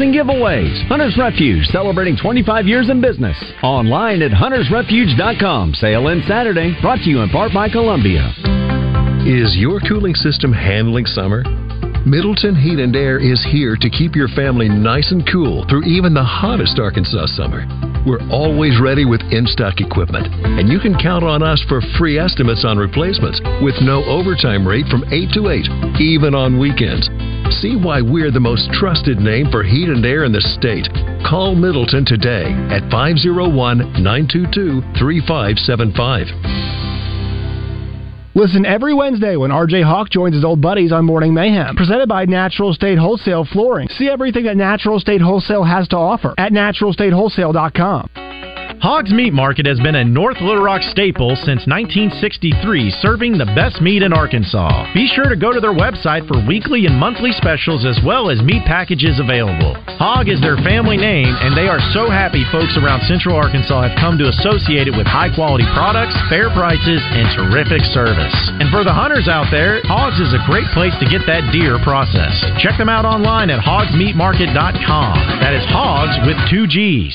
[0.00, 0.86] in giveaways.
[0.86, 3.36] Hunter's Refuge, celebrating 25 years in business.
[3.62, 5.74] Online at huntersrefuge.com.
[5.74, 6.78] Sale in Saturday.
[6.82, 8.32] Brought to you in part by Columbia.
[9.26, 11.42] Is your cooling system handling summer?
[12.04, 16.12] Middleton Heat and Air is here to keep your family nice and cool through even
[16.12, 17.62] the hottest Arkansas summer.
[18.04, 22.18] We're always ready with in stock equipment, and you can count on us for free
[22.18, 27.06] estimates on replacements with no overtime rate from 8 to 8, even on weekends.
[27.62, 30.90] See why we're the most trusted name for heat and air in the state.
[31.22, 36.91] Call Middleton today at 501 922 3575.
[38.34, 41.76] Listen every Wednesday when RJ Hawk joins his old buddies on Morning Mayhem.
[41.76, 43.88] Presented by Natural State Wholesale Flooring.
[43.88, 48.21] See everything that Natural State Wholesale has to offer at naturalstatewholesale.com.
[48.82, 53.78] Hogs Meat Market has been a North Little Rock staple since 1963, serving the best
[53.78, 54.90] meat in Arkansas.
[54.90, 58.42] Be sure to go to their website for weekly and monthly specials as well as
[58.42, 59.78] meat packages available.
[60.02, 63.94] Hog is their family name, and they are so happy folks around Central Arkansas have
[64.02, 68.34] come to associate it with high quality products, fair prices, and terrific service.
[68.58, 71.78] And for the hunters out there, Hogs is a great place to get that deer
[71.86, 72.42] processed.
[72.58, 75.14] Check them out online at hogsmeatmarket.com.
[75.38, 77.14] That is Hogs with two G's.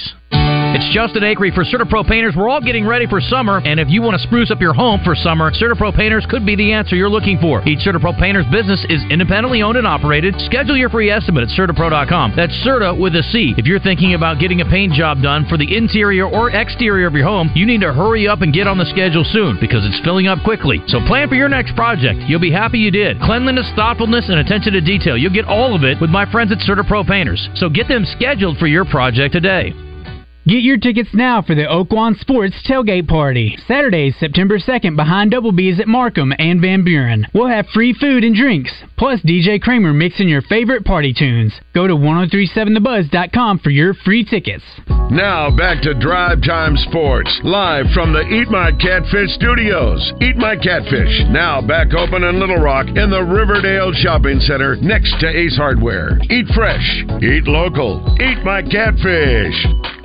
[0.75, 2.36] It's Justin Acree for CertaPro Painters.
[2.36, 4.99] We're all getting ready for summer, and if you want to spruce up your home
[5.01, 7.65] for summer, CertaPro Painters could be the answer you're looking for.
[7.65, 10.36] Each CertaPro Painters business is independently owned and operated.
[10.41, 12.34] Schedule your free estimate at CertaPro.com.
[12.36, 13.56] That's Certa with a C.
[13.58, 17.13] If you're thinking about getting a paint job done for the interior or exterior of
[17.13, 20.03] your home, you need to hurry up and get on the schedule soon because it's
[20.03, 20.84] filling up quickly.
[20.88, 22.19] So plan for your next project.
[22.27, 23.21] You'll be happy you did.
[23.21, 25.17] Cleanliness, thoughtfulness, and attention to detail.
[25.17, 27.47] You'll get all of it with my friends at CertaPro Painters.
[27.56, 29.87] So get them scheduled for your project today.
[30.48, 33.58] Get your tickets now for the Oaklawn Sports Tailgate Party.
[33.68, 37.28] Saturday, September 2nd, behind Double B's at Markham and Van Buren.
[37.34, 41.52] We'll have free food and drinks, plus DJ Kramer mixing your favorite party tunes.
[41.76, 44.64] Go to 1037thebuzz.com for your free tickets.
[45.12, 50.14] Now back to Drive Time Sports, live from the Eat My Catfish studios.
[50.22, 55.14] Eat My Catfish, now back open in Little Rock in the Riverdale Shopping Center next
[55.20, 56.18] to Ace Hardware.
[56.30, 59.97] Eat fresh, eat local, eat my catfish.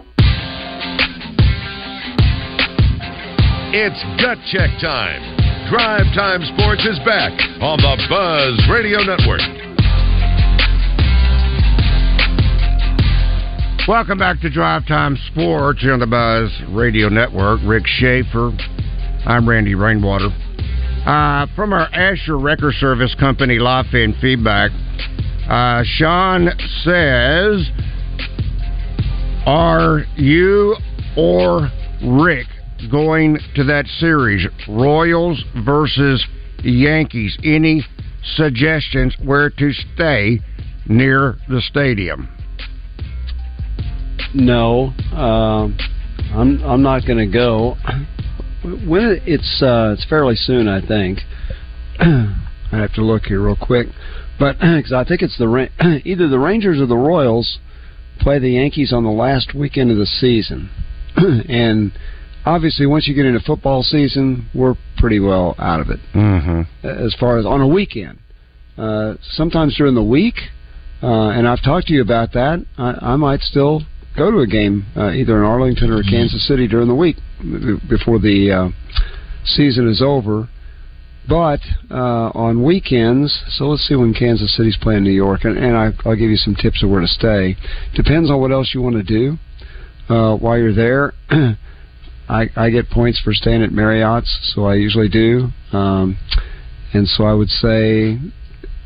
[3.74, 5.22] It's gut check time.
[5.70, 7.32] Drive Time Sports is back
[7.62, 9.40] on the Buzz Radio Network.
[13.88, 17.60] Welcome back to Drive Time Sports on the Buzz Radio Network.
[17.64, 18.52] Rick Shaeffer.
[19.24, 20.28] I'm Randy Rainwater.
[21.06, 24.70] Uh, from our Asher Record Service Company live and feedback,
[25.48, 26.50] uh, Sean
[26.84, 27.70] says,
[29.46, 30.76] Are you
[31.16, 31.70] or
[32.04, 32.48] Rick
[32.90, 36.24] going to that series, Royals versus
[36.62, 37.36] Yankees.
[37.44, 37.84] Any
[38.36, 40.40] suggestions where to stay
[40.86, 42.28] near the stadium?
[44.34, 45.68] No, uh,
[46.34, 47.76] I'm I'm not going to go.
[48.64, 51.18] When it's uh, it's fairly soon, I think.
[52.00, 53.88] I have to look here real quick,
[54.38, 55.68] but because I think it's the
[56.04, 57.58] either the Rangers or the Royals
[58.20, 60.70] play the Yankees on the last weekend of the season,
[61.16, 61.92] and
[62.44, 66.00] obviously once you get into football season, we're pretty well out of it.
[66.14, 66.86] Mm-hmm.
[66.86, 68.18] As far as on a weekend,
[68.76, 70.36] uh, sometimes during the week,
[71.02, 72.64] uh, and I've talked to you about that.
[72.78, 73.82] I, I might still
[74.16, 77.16] go to a game uh, either in Arlington or Kansas City during the week
[77.88, 78.68] before the uh,
[79.44, 80.48] season is over.
[81.28, 85.76] But uh, on weekends, so let's see when Kansas City's playing New York, and, and
[85.76, 87.56] I, I'll give you some tips of where to stay.
[87.94, 89.38] Depends on what else you want to do
[90.08, 91.12] uh, while you're there.
[92.28, 95.48] I, I get points for staying at Marriott's, so I usually do.
[95.72, 96.18] Um,
[96.92, 98.18] and so I would say,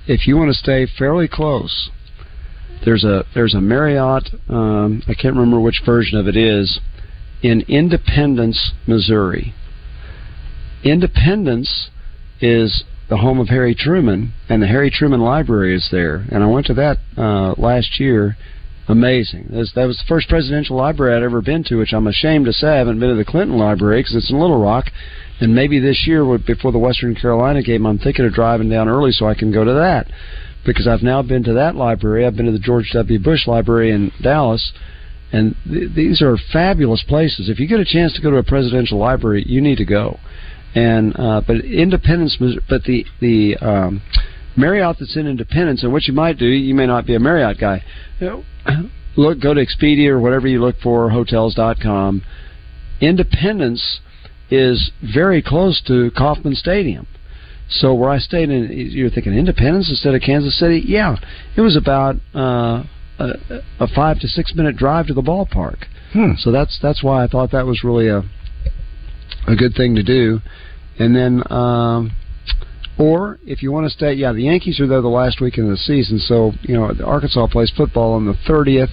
[0.07, 1.90] if you want to stay fairly close,
[2.85, 4.31] there's a there's a Marriott.
[4.49, 6.81] Um, I can't remember which version of it is
[7.42, 9.55] in Independence, Missouri.
[10.85, 11.90] Independence
[12.40, 16.27] is the home of Harry Truman, and the Harry Truman Library is there.
[16.31, 18.37] And I went to that uh, last year,
[18.88, 19.46] amazing.
[19.51, 22.46] That was, that was the first presidential library I'd ever been to, which I'm ashamed
[22.46, 24.87] to say I haven't been to the Clinton Library because it's in Little Rock.
[25.40, 29.12] And maybe this year, before the Western Carolina game, I'm thinking of driving down early
[29.12, 30.07] so I can go to that.
[30.64, 32.27] Because I've now been to that library.
[32.27, 33.18] I've been to the George W.
[33.18, 34.72] Bush Library in Dallas.
[35.33, 37.49] And th- these are fabulous places.
[37.49, 40.18] If you get a chance to go to a presidential library, you need to go.
[40.75, 42.37] And uh, but Independence,
[42.68, 44.03] but the the um,
[44.57, 47.59] Marriott that's in Independence, and what you might do, you may not be a Marriott
[47.59, 47.83] guy.
[48.21, 48.27] You
[48.66, 52.23] know, look, go to Expedia or whatever you look for, hotels.com.
[53.01, 54.01] Independence
[54.51, 57.07] is very close to Kauffman Stadium.
[57.69, 60.83] So where I stayed in, you're thinking Independence instead of Kansas City?
[60.87, 61.16] Yeah,
[61.57, 62.85] it was about uh,
[63.19, 63.33] a,
[63.81, 65.85] a five to six minute drive to the ballpark.
[66.12, 66.33] Hmm.
[66.38, 68.23] So that's that's why I thought that was really a
[69.49, 70.40] a good thing to do.
[70.99, 72.12] And then, um,
[72.98, 75.72] or if you want to stay, yeah, the Yankees are there the last weekend of
[75.72, 76.18] the season.
[76.18, 78.90] So you know, Arkansas plays football on the thirtieth,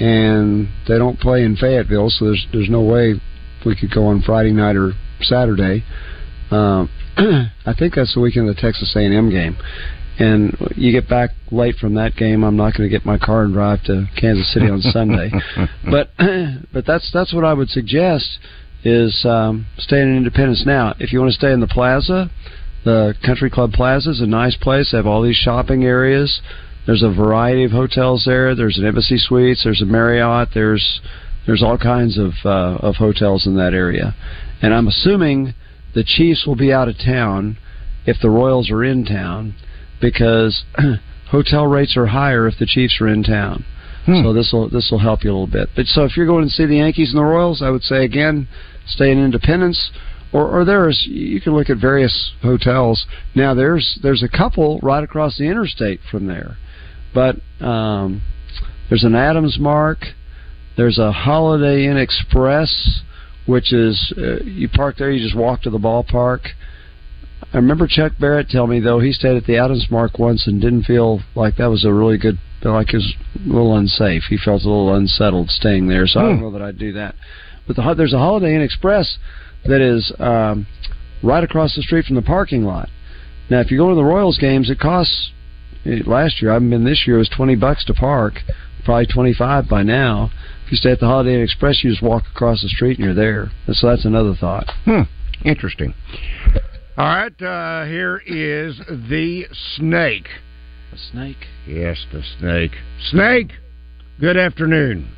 [0.00, 3.20] and they don't play in Fayetteville, so there's there's no way
[3.66, 5.84] we could go on Friday night or Saturday.
[6.50, 6.88] Um,
[7.66, 9.56] I think that's the weekend of the Texas A&M game.
[10.18, 13.42] And you get back late from that game, I'm not going to get my car
[13.44, 15.30] and drive to Kansas City on Sunday.
[15.90, 16.10] but
[16.72, 18.38] but that's that's what I would suggest
[18.84, 20.64] is um, staying in Independence.
[20.66, 22.30] Now, if you want to stay in the Plaza,
[22.84, 24.92] the Country Club Plaza is a nice place.
[24.92, 26.40] They have all these shopping areas.
[26.86, 28.54] There's a variety of hotels there.
[28.54, 29.62] There's an Embassy Suites.
[29.64, 30.48] There's a Marriott.
[30.54, 31.00] There's
[31.46, 34.14] There's all kinds of uh, of hotels in that area,
[34.62, 35.54] and I'm assuming
[35.94, 37.58] the Chiefs will be out of town
[38.06, 39.54] if the Royals are in town
[40.00, 40.64] because
[41.30, 43.64] hotel rates are higher if the Chiefs are in town.
[44.22, 45.68] So this will this will help you a little bit.
[45.76, 48.04] But so if you're going to see the Yankees and the Royals, I would say
[48.06, 48.48] again,
[48.86, 49.90] stay in Independence,
[50.32, 53.06] or or there's you can look at various hotels.
[53.34, 56.56] Now there's there's a couple right across the interstate from there,
[57.14, 58.22] but um,
[58.88, 59.98] there's an Adams Mark,
[60.76, 63.02] there's a Holiday Inn Express,
[63.46, 66.40] which is uh, you park there, you just walk to the ballpark.
[67.52, 70.60] I remember Chuck Barrett tell me though he stayed at the Adams Mark once and
[70.60, 74.24] didn't feel like that was a really good like it was a little unsafe.
[74.28, 77.14] He felt a little unsettled staying there, so I don't know that I'd do that.
[77.66, 79.18] But the, there's a Holiday Inn Express
[79.64, 80.66] that is um,
[81.22, 82.88] right across the street from the parking lot.
[83.50, 85.32] Now, if you go to the Royals games, it costs
[85.86, 86.50] eh, last year.
[86.50, 87.16] I haven't been this year.
[87.16, 88.34] It was twenty bucks to park,
[88.84, 90.30] probably twenty five by now.
[90.66, 93.06] If you stay at the Holiday Inn Express, you just walk across the street and
[93.06, 93.50] you're there.
[93.72, 94.70] So that's another thought.
[94.84, 95.02] Hmm.
[95.44, 95.94] Interesting.
[96.98, 100.28] All right, uh, here is the snake.
[100.90, 101.46] The snake?
[101.66, 102.72] Yes, the snake.
[103.10, 103.52] Snake,
[104.20, 105.14] good afternoon.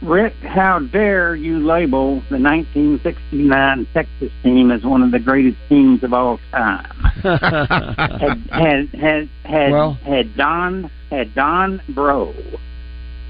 [0.00, 6.04] Rick, how dare you label the 1969 Texas team as one of the greatest teams
[6.04, 6.84] of all time?
[7.22, 12.32] had had had had, Well- had Don had Don Breaux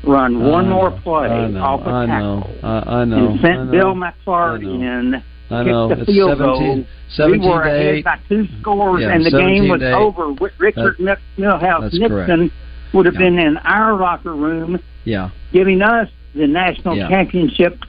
[0.04, 3.28] run one I more play I know, off a I know, tackle I, I know.
[3.30, 3.70] and sent know.
[3.70, 5.88] Bill McClard in, I know.
[5.88, 6.84] the It's field 17 goal.
[7.16, 8.04] 17 we were ahead 8.
[8.04, 9.92] by two scores, Yeah, and the game was 8.
[9.94, 10.32] over.
[10.58, 12.52] Richard That- Milhous Nixon correct.
[12.92, 15.30] would have been in our locker room Yeah.
[15.52, 17.08] giving us the national Yeah.
[17.08, 17.84] championship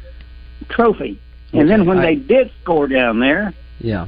[0.70, 1.18] trophy.
[1.54, 4.08] And Okay, then when I- they did score down there, Yeah.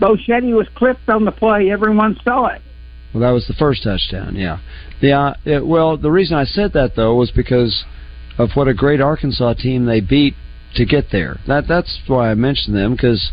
[0.00, 1.70] Boschetti was clipped on the play.
[1.70, 2.60] Everyone saw it.
[3.12, 4.34] Well, that was the first touchdown.
[4.36, 4.58] Yeah.
[5.00, 7.84] The uh, it, well, the reason I said that though was because
[8.38, 10.34] of what a great Arkansas team they beat
[10.74, 11.38] to get there.
[11.46, 13.30] That that's why I mentioned them because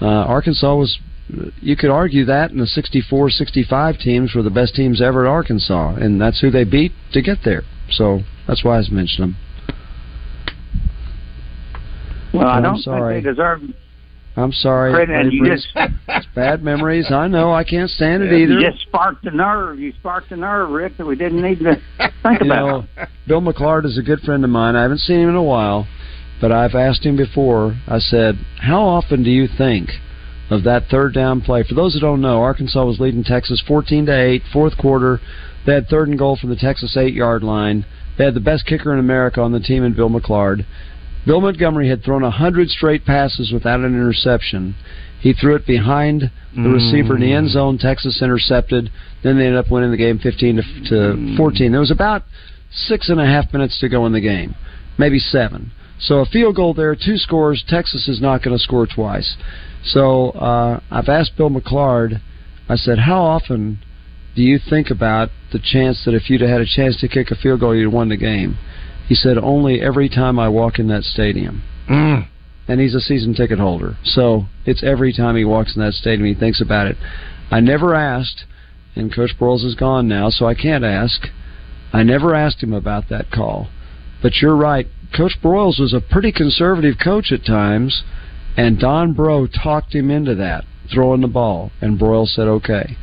[0.00, 0.98] uh, Arkansas was.
[1.60, 5.28] You could argue that, and the 64, 65 teams were the best teams ever at
[5.30, 7.64] Arkansas, and that's who they beat to get there.
[7.90, 9.36] So that's why I mentioned them.
[12.38, 13.14] Well, I I'm don't sorry.
[13.14, 13.60] think they deserve
[14.36, 14.92] I'm sorry.
[14.92, 15.14] credit.
[15.20, 15.66] And you just
[16.08, 17.10] It's bad memories.
[17.10, 17.52] I know.
[17.52, 18.52] I can't stand it either.
[18.60, 19.78] you just sparked the nerve.
[19.80, 21.74] You sparked the nerve, Rick, that we didn't need to
[22.22, 22.48] think you about.
[22.96, 24.76] know, Bill McClard is a good friend of mine.
[24.76, 25.88] I haven't seen him in a while,
[26.40, 27.76] but I've asked him before.
[27.88, 29.90] I said, "How often do you think
[30.50, 34.06] of that third down play?" For those who don't know, Arkansas was leading Texas 14
[34.06, 35.20] to 8, fourth quarter.
[35.66, 37.84] They had third and goal from the Texas 8-yard line.
[38.16, 40.64] They had the best kicker in America on the team in Bill McClard.
[41.26, 44.74] Bill Montgomery had thrown a 100 straight passes without an interception.
[45.20, 47.76] He threw it behind the receiver in the end zone.
[47.78, 48.90] Texas intercepted.
[49.22, 51.72] Then they ended up winning the game 15 to, to 14.
[51.72, 52.22] There was about
[52.70, 54.54] six and a half minutes to go in the game,
[54.96, 55.72] maybe seven.
[56.00, 57.64] So a field goal there, two scores.
[57.66, 59.36] Texas is not going to score twice.
[59.84, 62.20] So uh, I've asked Bill McClard.
[62.68, 63.78] I said, how often
[64.36, 67.34] do you think about the chance that if you'd had a chance to kick a
[67.34, 68.56] field goal, you'd won the game?
[69.08, 71.62] He said, only every time I walk in that stadium.
[71.88, 72.28] Mm.
[72.68, 73.96] And he's a season ticket holder.
[74.04, 76.98] So it's every time he walks in that stadium, he thinks about it.
[77.50, 78.44] I never asked,
[78.94, 81.28] and Coach Broyles is gone now, so I can't ask.
[81.92, 83.68] I never asked him about that call.
[84.20, 84.86] But you're right.
[85.16, 88.02] Coach Broyles was a pretty conservative coach at times,
[88.58, 91.72] and Don Breaux talked him into that, throwing the ball.
[91.80, 92.98] And Broyles said, okay.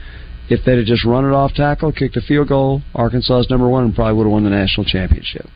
[0.47, 3.67] If they'd have just run it off tackle, kicked a field goal, Arkansas Arkansas's number
[3.67, 5.47] one, and probably would have won the national championship.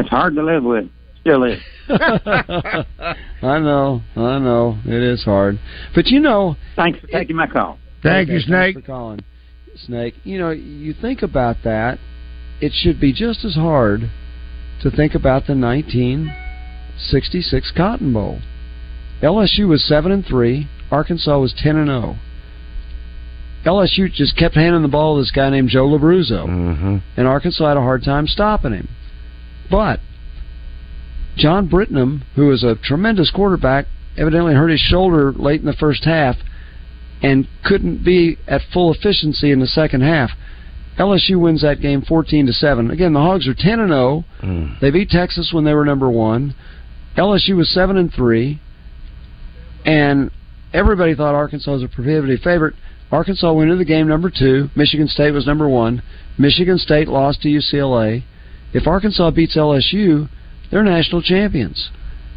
[0.00, 0.88] That's hard to live with.
[1.20, 1.60] Still is.
[1.90, 2.84] I
[3.58, 5.58] know, I know, it is hard,
[5.94, 6.56] but you know.
[6.76, 7.78] Thanks for taking my call.
[8.02, 8.74] Thank Okay, you, Snake.
[8.76, 9.20] Thanks for calling,
[9.76, 10.14] Snake.
[10.24, 11.98] You know, you think about that.
[12.60, 14.10] It should be just as hard
[14.82, 18.38] to think about the 1966 Cotton Bowl.
[19.22, 20.68] LSU was seven and three.
[20.90, 22.16] Arkansas was ten and zero.
[23.66, 26.96] LSU just kept handing the ball to this guy named Joe Labruzzo, Mm-hmm.
[27.18, 28.88] and Arkansas had a hard time stopping him.
[29.70, 30.00] But
[31.36, 36.04] Jon Brittenum, who is a tremendous quarterback, evidently hurt his shoulder late in the first
[36.04, 36.36] half
[37.22, 40.30] and couldn't be at full efficiency in the second half.
[40.98, 42.90] LSU wins that game 14 to 7.
[42.90, 44.24] Again, the Hogs are 10 and 0.
[44.42, 44.80] Mm.
[44.80, 46.54] They beat Texas when they were number 1.
[47.16, 48.60] LSU was 7 and 3.
[49.86, 50.30] And
[50.74, 52.74] everybody thought Arkansas was a prohibitive favorite.
[53.10, 54.70] Arkansas went into the game number 2.
[54.76, 56.02] Michigan State was number 1.
[56.38, 58.24] Michigan State lost to UCLA.
[58.72, 60.28] If Arkansas beats LSU,
[60.70, 61.90] they're national champions.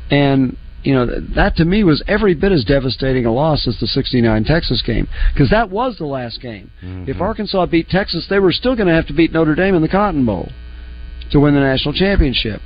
[0.09, 1.05] And you know,
[1.35, 5.07] that to me was every bit as devastating a loss as the 69 Texas game.
[5.33, 6.71] Because that was the last game.
[6.83, 7.09] Mm-hmm.
[7.09, 9.81] If Arkansas beat Texas, they were still going to have to beat Notre Dame in
[9.81, 10.51] the Cotton Bowl
[11.31, 12.61] to win the national championship.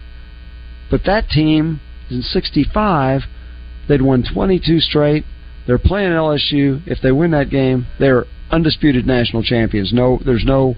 [0.89, 3.21] But that team in 65,
[3.87, 5.23] they'd won 22 straight.
[5.67, 6.81] They're playing LSU.
[6.87, 9.93] If they win that game, they're undisputed national champions.
[9.93, 10.75] No, there's no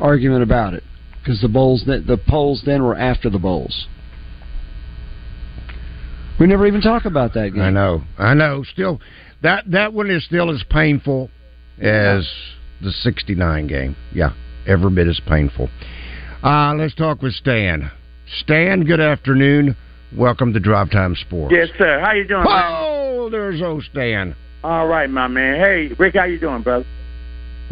[0.00, 0.82] argument about it
[1.22, 3.86] because the bowls, the polls then were after the bowls.
[6.40, 7.62] We never even talk about that game.
[7.62, 8.02] I know.
[8.18, 8.64] I know.
[8.64, 9.00] Still,
[9.42, 11.30] that that one is still as painful
[11.78, 12.28] as
[12.80, 13.96] the '69 game.
[14.12, 14.32] Yeah,
[14.66, 15.68] every bit as painful.
[16.42, 17.90] Uh, let's talk with Stan.
[18.40, 19.76] Stan, good afternoon.
[20.16, 21.54] Welcome to Drive Time Sports.
[21.56, 22.00] Yes, sir.
[22.00, 22.44] How you doing?
[22.46, 24.34] Oh, there's old Stan.
[24.64, 25.56] All right, my man.
[25.56, 26.84] Hey, Rick, how you doing, brother?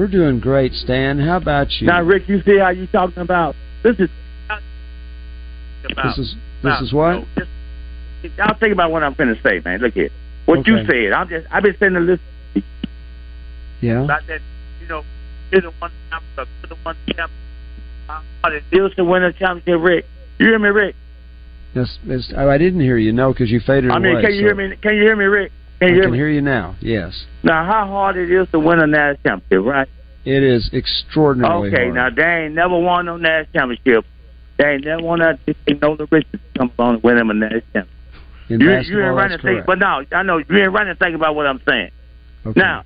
[0.01, 1.19] We're doing great, Stan.
[1.19, 1.87] How about you?
[1.87, 4.09] Now, Rick, you see how you talking about this is.
[5.83, 7.23] This is this is what?
[8.39, 9.81] I'll think about what I'm going to say, man.
[9.81, 10.09] Look here,
[10.47, 11.13] what you said.
[11.13, 11.47] I'm just.
[11.51, 12.65] I've been saying to listen
[13.83, 14.05] Yeah.
[14.05, 14.41] about that.
[14.81, 15.03] You know,
[15.53, 15.93] you're the one.
[16.11, 16.97] I'm the uh, the one.
[17.15, 17.31] champ.
[18.09, 20.07] Uh, I'm the deals to win a championship, Rick.
[20.39, 20.95] You hear me, Rick?
[21.75, 22.33] Yes, yes.
[22.35, 23.13] Oh, I didn't hear you.
[23.13, 24.23] No, because you faded I mean, away.
[24.23, 24.77] can you so- hear me?
[24.77, 25.53] Can you hear me, Rick?
[25.81, 26.19] Can I you hear can me?
[26.19, 26.77] hear you now.
[26.81, 29.89] Yes, Now, how hard it is to win a national championship, right?
[30.27, 31.95] it is extraordinarily Okay, hard.
[31.95, 34.05] now they ain't never won no national championship.
[34.59, 35.41] They ain't never won that.
[35.47, 37.89] They know the Richards come along and win them a national championship.
[38.51, 41.35] In you, you ain't running think, but no, I know you ain't running think about
[41.35, 41.91] what I'm saying.
[42.45, 42.61] Okay.
[42.61, 42.85] Now,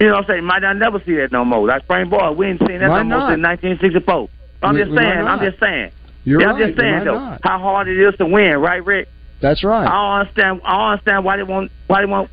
[0.00, 0.44] you know what I'm saying?
[0.44, 1.66] Might not never see that no more.
[1.66, 3.32] That spring ball, we ain't seen that Why no more not?
[3.34, 4.28] since 1964.
[4.62, 5.26] I'm We- just saying.
[5.26, 5.90] I'm just saying.
[6.24, 6.54] You're yeah, right.
[6.54, 7.40] I'm just saying though, not.
[7.42, 9.08] how hard it is to win, right, Rick?
[9.42, 9.86] That's right.
[9.86, 10.60] I don't understand.
[10.64, 11.70] I don't understand why they want.
[11.88, 12.30] Why they want.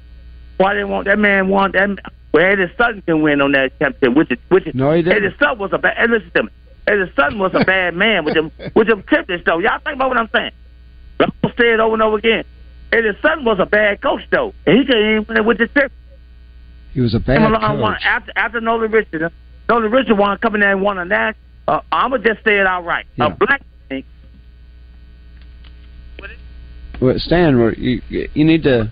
[0.57, 1.97] Why they want that man want that.
[2.31, 4.75] Well, Eddie Sutton can win on that championship, which is which is.
[4.75, 5.25] No, he didn't.
[5.25, 5.97] Eddie Sutton was a bad.
[5.97, 6.49] Hey, listen to me.
[6.87, 9.59] Eddie Sutton was a bad man with them with them triplets though.
[9.59, 10.51] Y'all think about what I'm saying?
[11.19, 12.43] I'm gonna say it over and over again.
[12.93, 15.67] Eddie Sutton was a bad coach though, and he couldn't even win it with the
[15.67, 15.95] triplets.
[16.93, 18.03] He was a bad Came along one coach.
[18.05, 19.31] after after Nolan Richardson.
[19.67, 21.35] Nolan Richardson come in there and won a that.
[21.67, 23.05] Uh, I'm gonna just say it outright.
[23.19, 24.03] A black man
[26.19, 26.29] Well,
[27.17, 28.01] Stan, we're- you,
[28.33, 28.91] you need to.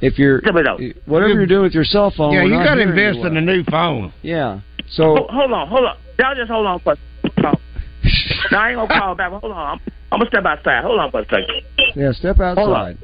[0.00, 0.76] If you're uh,
[1.06, 3.24] whatever you're doing with your cell phone, Yeah, you not got to hearing you invest
[3.26, 4.12] in a new phone.
[4.22, 4.56] Yeah.
[4.56, 5.96] Ho- So hold on, hold on.
[6.18, 7.58] Y'all just hold on for a second.
[8.50, 9.30] No, I ain't gonna call back.
[9.30, 9.78] Hold on.
[9.78, 10.82] I'm, I'm gonna step outside.
[10.82, 11.62] Hold on for a second.
[11.94, 12.98] yeah, step outside.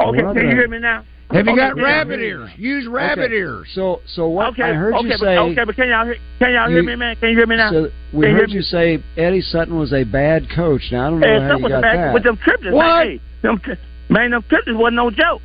[0.00, 1.04] Okay, We're can you hear me now?
[1.30, 2.50] Have you Okay, got can rabbit ears?
[2.56, 3.34] Use rabbit Okay.
[3.34, 3.68] ears.
[3.74, 6.52] So, so what Okay, I heard okay, you but, okay, but can y'all hear, can
[6.54, 7.16] y'all hear You- me, man?
[7.16, 7.70] Can you hear me now?
[7.70, 10.82] So we Can you heard hear you say Eddie Sutton was a bad coach.
[10.90, 12.14] Now I don't know Hey, how you was got back that.
[12.14, 12.74] with them triplets.
[12.74, 12.84] What?
[12.84, 13.78] Man, hey, them, tri-
[14.08, 15.40] man, them triplets wasn't no joke.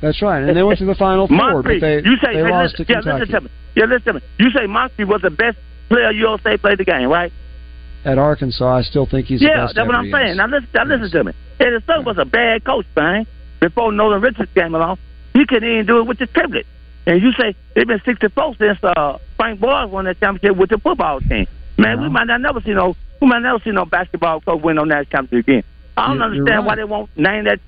[0.00, 2.44] That's right, and they went to the final four, Moncrief, but they you say, they
[2.44, 3.50] hey, lost listen, to yeah, listen to me.
[3.76, 4.20] Yeah, listen to me.
[4.38, 7.32] You say Moncrief was the best player USA played the game, right?
[8.04, 8.78] at Arkansas.
[8.78, 10.30] I still think he's yeah, the best Yeah, that's what I'm saying.
[10.32, 10.36] is.
[10.36, 11.32] Now listen, now listen to me.
[11.60, 13.26] Eddie Sutton was a bad coach, man.
[13.60, 14.98] Before Nolan Richards came along,
[15.34, 16.66] he couldn't even do it with the triplet.
[17.06, 20.78] And you say it's been 64 since uh, Frank Broyles won that championship with the
[20.78, 21.46] football team.
[21.76, 24.78] Man, we might not never see no, we might never see no basketball coach win
[24.78, 25.64] on that championship again.
[25.96, 26.76] I don't You're- you're understand why right.
[26.76, 27.58] they won't name that.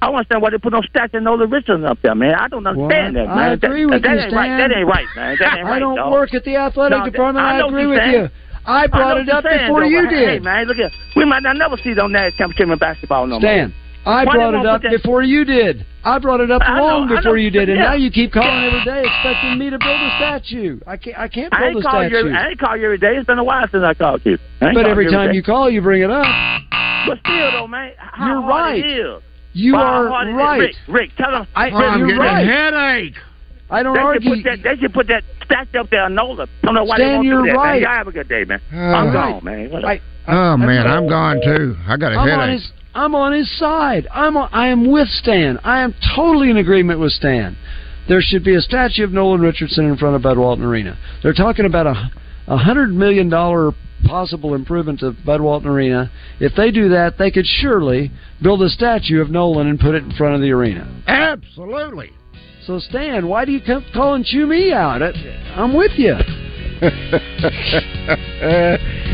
[0.00, 2.34] I don't understand why they put no stats in Nolan Richardson up there, man.
[2.34, 3.38] I don't understand Well, that, man.
[3.38, 4.56] I agree that, with that you, ain't right.
[4.58, 5.36] That ain't right, man.
[5.40, 5.76] That ain't right.
[5.76, 6.12] I don't dog.
[6.12, 7.44] work at the athletic No, department.
[7.44, 8.12] I I, agree you're with saying.
[8.12, 8.28] you.
[8.64, 10.90] I brought know it up you're saying, before though, you but Hey, man, look here.
[11.16, 13.76] We might not never see on that championship in basketball no Stan, more.
[14.08, 15.84] I Why brought it up before you did.
[16.02, 17.84] I brought it up I long I before you did, and yeah.
[17.84, 20.80] now you keep calling every day expecting me to build a statue.
[20.86, 21.18] I can't.
[21.18, 22.08] I can't I build ain't a call you.
[22.08, 22.18] statue.
[22.20, 23.16] Every, I ain't call you every day.
[23.16, 24.38] It's been a while since I called you.
[24.62, 25.34] I But every you time day.
[25.36, 26.24] you call, you bring it up.
[27.06, 28.78] But still, though, man, how You're hard right.
[28.84, 29.22] It is.
[29.52, 30.36] You Well, are how hard it is.
[30.36, 30.60] right.
[30.60, 31.46] Rick, Rick, tell them.
[31.54, 32.42] I- Rick, I'm you're getting right.
[32.42, 33.14] a headache.
[33.70, 34.34] I don't they argue.
[34.36, 36.46] Should that, they should put that stacked up there, Nola.
[36.62, 37.56] Don't know why Stan, they won't you're do that.
[37.58, 37.72] right.
[37.74, 37.82] Man.
[37.82, 38.60] Y'all have a good day, man.
[38.72, 39.70] Uh, I'm gone, man.
[39.70, 40.86] What I, Oh man.
[40.86, 41.76] I'm gone too.
[41.86, 42.62] I got a I'm headache.
[42.98, 44.08] I'm on his side.
[44.10, 44.36] I'm.
[44.36, 45.58] On, I am with Stan.
[45.58, 47.56] I am totally in agreement with Stan.
[48.08, 50.98] There should be a statue of Nolan Richardson in front of Bud Walton Arena.
[51.22, 52.10] They're talking about a,
[52.48, 53.70] a hundred million dollar
[54.04, 56.10] possible improvement to Bud Walton Arena.
[56.40, 58.10] If they do that, they could surely
[58.42, 61.02] build a statue of Nolan and put it in front of the arena.
[61.06, 62.10] Absolutely.
[62.66, 65.02] So Stan, why do you come call and chew me out?
[65.02, 66.14] I'm with you.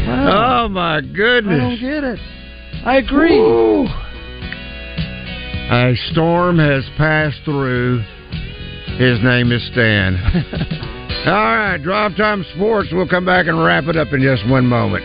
[0.09, 1.55] oh my goodness!
[1.55, 2.19] I don't get it.
[2.85, 3.39] I agree.
[3.39, 3.87] Ooh.
[5.71, 8.03] A storm has passed through.
[8.99, 10.17] His name is Stan.
[11.27, 12.91] All right, Drive Time Sports.
[12.93, 15.05] We'll come back and wrap it up in just one moment.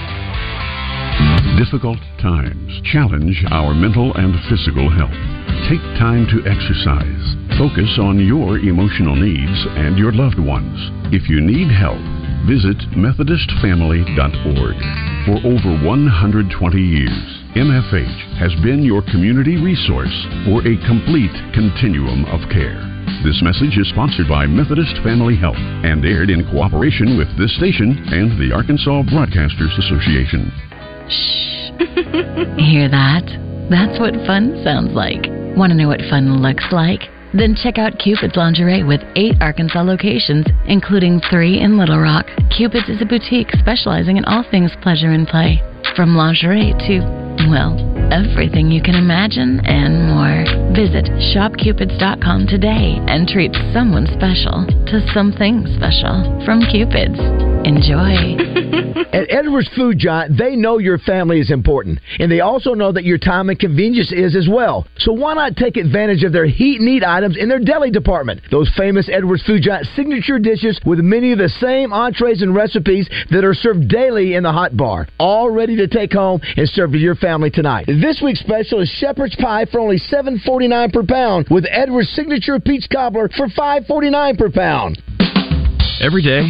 [1.61, 5.13] Difficult times challenge our mental and physical health.
[5.69, 7.37] Take time to exercise.
[7.61, 10.73] Focus on your emotional needs and your loved ones.
[11.13, 12.01] If you need help,
[12.49, 14.77] visit MethodistFamily.org.
[15.29, 16.49] For over 120
[16.81, 17.21] years,
[17.53, 20.17] MFH has been your community resource
[20.49, 22.81] for a complete continuum of care.
[23.21, 28.01] This message is sponsored by Methodist Family Health and aired in cooperation with this station
[28.09, 30.49] and the Arkansas Broadcasters Association.
[32.57, 33.25] Hear that?
[33.69, 35.27] That's what fun sounds like.
[35.55, 37.01] Want to know what fun looks like?
[37.33, 42.27] Then check out Cupid's Lingerie with eight Arkansas locations, including three in Little Rock.
[42.55, 45.61] Cupid's is a boutique specializing in all things pleasure and play,
[45.95, 46.99] from lingerie to,
[47.47, 47.79] well,
[48.11, 50.43] everything you can imagine and more.
[50.75, 57.19] Visit shopcupids.com today and treat someone special to something special from Cupid's.
[57.65, 58.51] Enjoy.
[59.13, 63.03] At Edwards Food Giant, they know your family is important, and they also know that
[63.03, 64.87] your time and convenience is as well.
[64.97, 68.41] So why not take advantage of their heat and eat items in their deli department?
[68.49, 73.09] Those famous Edwards Food Giant signature dishes with many of the same entrees and recipes
[73.29, 76.93] that are served daily in the hot bar, all ready to take home and serve
[76.93, 77.85] to your family tonight.
[77.87, 82.87] This week's special is shepherd's pie for only $7.49 per pound, with Edwards signature peach
[82.91, 85.01] cobbler for $5.49 per pound.
[86.01, 86.49] Every day,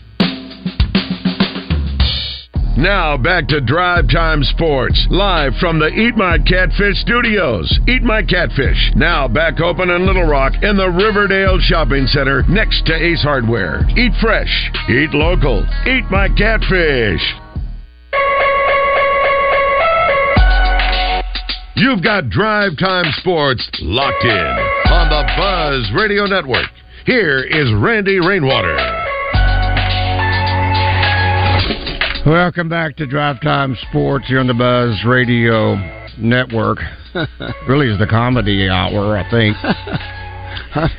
[2.77, 7.67] Now back to Drive Time Sports, live from the Eat My Catfish studios.
[7.85, 12.85] Eat My Catfish, now back open in Little Rock in the Riverdale Shopping Center next
[12.85, 13.85] to Ace Hardware.
[13.97, 17.21] Eat fresh, eat local, eat my catfish.
[21.75, 26.69] You've got Drive Time Sports locked in on the Buzz Radio Network.
[27.05, 29.00] Here is Randy Rainwater.
[32.25, 35.73] Welcome back to Drive Time Sports here on the Buzz Radio
[36.19, 36.77] Network.
[37.67, 39.57] really is the comedy hour, I think.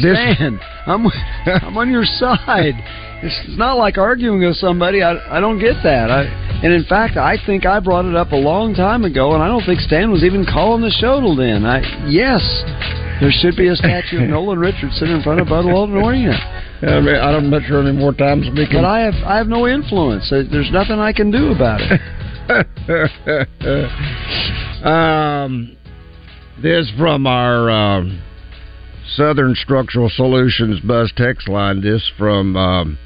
[0.00, 1.06] Stan, I'm
[1.46, 2.74] I'm on your side.
[3.22, 5.00] It's not like arguing with somebody.
[5.00, 6.10] I I don't get that.
[6.10, 6.22] I
[6.64, 9.46] and in fact, I think I brought it up a long time ago, and I
[9.46, 11.64] don't think Stan was even calling the show till then.
[11.64, 12.42] I yes,
[13.20, 16.32] there should be a statue of Nolan Richardson in front of Bud Walton Arena.
[16.82, 18.82] I mean, I'm not sure any more times we can.
[18.82, 20.30] But I have I have no influence.
[20.30, 22.00] There's nothing I can do about it.
[24.86, 25.76] um,
[26.62, 28.22] this from our um,
[29.16, 31.82] Southern Structural Solutions Buzz text line.
[31.82, 32.96] This from um,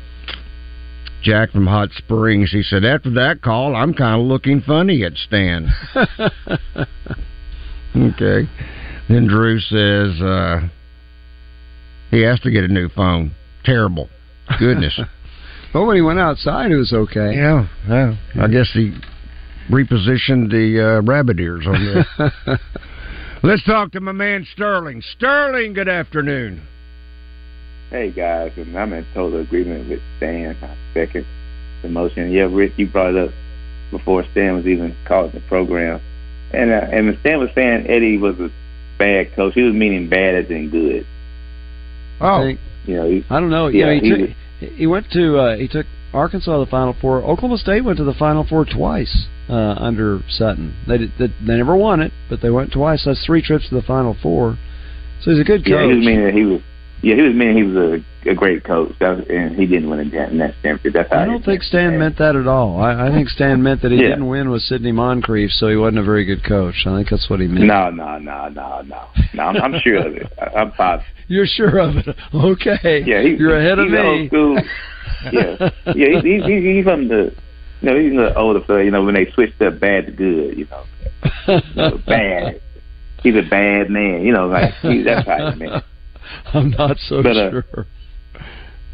[1.23, 2.53] Jack from Hot Springs.
[2.53, 5.71] He said, "After that call, I'm kind of looking funny at Stan."
[7.97, 8.49] okay.
[9.09, 10.69] Then Drew says uh,
[12.11, 13.35] he has to get a new phone.
[13.65, 14.09] Terrible.
[14.59, 14.99] Goodness.
[15.75, 17.35] well, when he went outside, it was okay.
[17.35, 18.17] Yeah, yeah.
[18.41, 18.93] I guess he
[19.71, 22.61] repositioned the uh, rabbit ears on there.
[23.43, 25.03] Let's talk to my man Sterling.
[25.17, 26.67] Sterling, good afternoon.
[27.91, 30.57] Hey guys, and I'm in total agreement with Stan.
[30.63, 31.27] I second
[31.83, 32.31] the motion.
[32.31, 33.35] Yeah, Rick, you brought it up
[33.91, 36.01] before Stan was even called the program,
[36.53, 38.51] and uh, and Stan was saying Eddie was a
[39.03, 39.55] bad coach.
[39.55, 41.07] He was meaning bad as in good.
[42.21, 43.67] Oh, I you know, he, I don't know.
[43.69, 44.23] Yeah, you know, he,
[44.61, 47.19] he took, he went to uh, he took Arkansas to the Final Four.
[47.23, 50.75] Oklahoma State went to the Final Four twice uh, under Sutton.
[50.87, 53.03] They, did, they they never won it, but they went twice.
[53.05, 54.59] That's three trips to the Final Four.
[55.23, 55.97] So he's a good Yeah, he coach.
[55.99, 56.61] was meaning that he was.
[57.03, 57.77] Yeah, he was meaning he was
[58.25, 60.93] a, a great coach, was, and he didn't win a in that championship.
[60.93, 62.81] That's how I don't think Stan meant that at all.
[62.81, 64.11] I, I think Stan meant that he Yeah.
[64.11, 66.87] didn't win with Sidney Moncrief, so he wasn't a very good coach.
[66.87, 67.67] I think that's what he meant.
[67.67, 69.03] No, no, no, no, no.
[69.35, 70.33] No, I'm, I'm sure of it.
[70.41, 71.13] I, I'm positive.
[71.27, 72.17] You're sure of it?
[72.33, 73.03] Okay.
[73.05, 74.31] Yeah, he, You're ahead of me.
[75.33, 76.21] yeah, yeah.
[76.21, 77.35] He's, he's, he's, he's from the.
[77.81, 78.85] You know, he's the older fella.
[78.85, 80.57] You know, when they switched up bad to good.
[80.57, 80.85] You know,
[81.49, 82.61] you know, bad.
[83.25, 84.23] He's a bad man.
[84.23, 85.85] You know, like he, that's how he meant.
[86.55, 87.87] I'm not so But, uh, sure.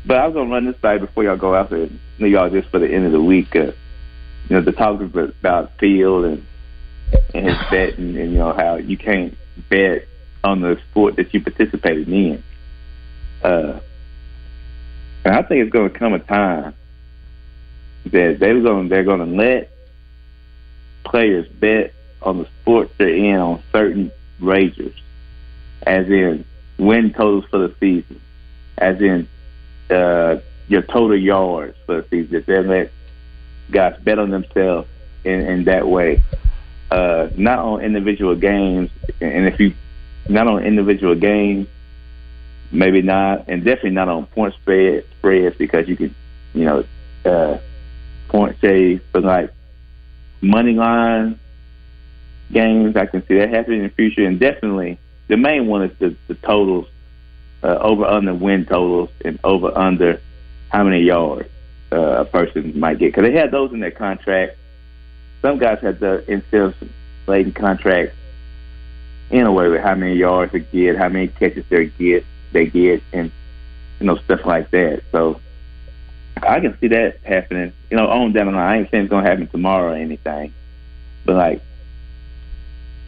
[0.06, 1.88] But I was gonna run this by before y'all go out there.
[2.18, 3.54] Y'all just for the end of the week.
[3.54, 3.72] Uh,
[4.48, 6.46] you know, the talk about Field and
[7.34, 9.36] and his betting, and you know how you can't
[9.68, 10.06] bet
[10.44, 12.42] on the sport that you participated in.
[13.42, 13.80] Uh,
[15.24, 16.74] and I think it's going to come a time
[18.06, 19.70] that they're going they're going to let
[21.04, 24.10] players bet on the sport they're in on certain
[24.40, 24.94] wagers,
[25.82, 26.44] as in
[26.78, 28.20] win totals for the season,
[28.78, 29.28] as in
[29.90, 30.36] uh,
[30.68, 32.44] your total yards for the season.
[32.46, 32.92] They let
[33.70, 34.88] guys bet on themselves
[35.24, 36.22] in, in that way,
[36.90, 38.90] uh, not on individual games.
[39.20, 39.74] And if you
[40.28, 41.66] not on individual games,
[42.70, 46.14] maybe not, and definitely not on point spread spreads because you can,
[46.54, 46.84] you know,
[47.24, 47.58] uh,
[48.28, 49.52] point shave, but like
[50.40, 51.38] money line
[52.52, 54.98] games, I can see that happening in the future, and definitely
[55.28, 56.86] the main one is the, the totals,
[57.62, 60.20] uh, over under win totals and over under
[60.70, 61.48] how many yards
[61.92, 64.56] uh, a person might get because they had those in their contract.
[65.42, 66.76] Some guys had the incentives
[67.26, 68.14] laden contract
[69.30, 72.66] in a way with how many yards they get, how many catches they get, they
[72.66, 73.30] get, and
[74.00, 75.02] you know stuff like that.
[75.12, 75.40] So
[76.36, 77.72] I can see that happening.
[77.90, 78.60] You know, on down the line.
[78.60, 80.52] I ain't saying it's gonna happen tomorrow or anything,
[81.24, 81.62] but like,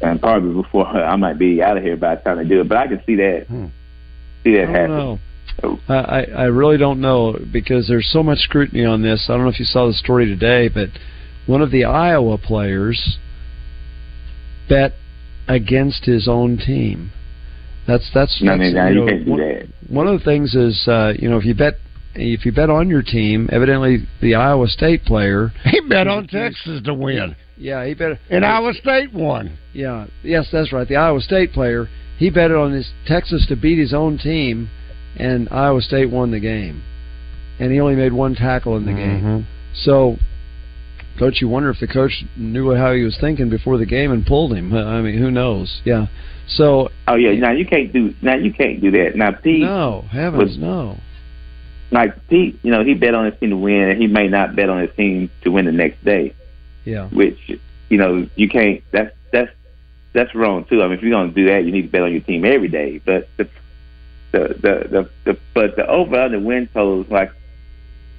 [0.01, 2.69] and probably before I might be out of here by the time they do it.
[2.69, 3.47] But I can see that,
[4.45, 4.97] see that happen.
[4.97, 5.19] know.
[5.89, 9.27] I, I really don't know because there's so much scrutiny on this.
[9.29, 10.89] I don't know if you saw the story today, but
[11.47, 13.19] one of the Iowa players
[14.69, 14.93] bet
[15.49, 17.11] against his own team.
[17.87, 19.69] That's that's, No, that's no, no, you know, can't do one, that.
[19.89, 21.75] one of the things is uh, you know if you bet
[22.15, 26.83] if you bet on your team, evidently the Iowa State player He bet on Texas
[26.85, 29.57] to win, yeah he bet and Iowa State won.
[29.73, 31.89] yeah yes that's right the Iowa State player
[32.21, 34.69] he betted on his Texas to beat his own team,
[35.17, 36.83] and Iowa State won the game,
[37.59, 39.23] and he only made one tackle in the game.
[39.23, 39.41] Mm-hmm.
[39.75, 40.17] So,
[41.19, 44.27] don't you wonder if the coach knew how he was thinking before the game and
[44.27, 44.71] pulled him?
[44.75, 45.81] I mean, who knows?
[45.87, 46.09] Yeah.
[46.47, 49.13] So, Oh yeah, now you can't do now you can't do that.
[49.17, 50.99] Now Pete no, heavens, was- no.
[51.91, 54.55] Like Pete, you know, he bet on his team to win and he may not
[54.55, 56.35] bet on his team to win the next day.
[56.85, 57.09] Yeah.
[57.09, 59.53] Which, you know, you can't that's that's
[60.13, 60.83] that's wrong too.
[60.83, 62.69] I mean if you're gonna do that you need to bet on your team every
[62.69, 63.01] day.
[63.05, 63.49] But the
[64.33, 67.33] the the, the, the but the over under win totals like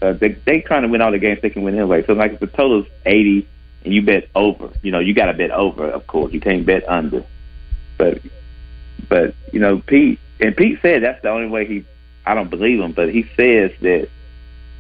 [0.02, 2.06] uh, they they trying to win all the games they can win anyway.
[2.06, 3.48] So like if the total's eighty
[3.84, 6.34] and you bet over, you know, you gotta bet over, of course.
[6.34, 7.24] You can't bet under.
[7.98, 8.22] But
[9.08, 11.86] but you know, Pete and Pete said that's the only way he.
[12.26, 14.10] I don't believe him, but he says that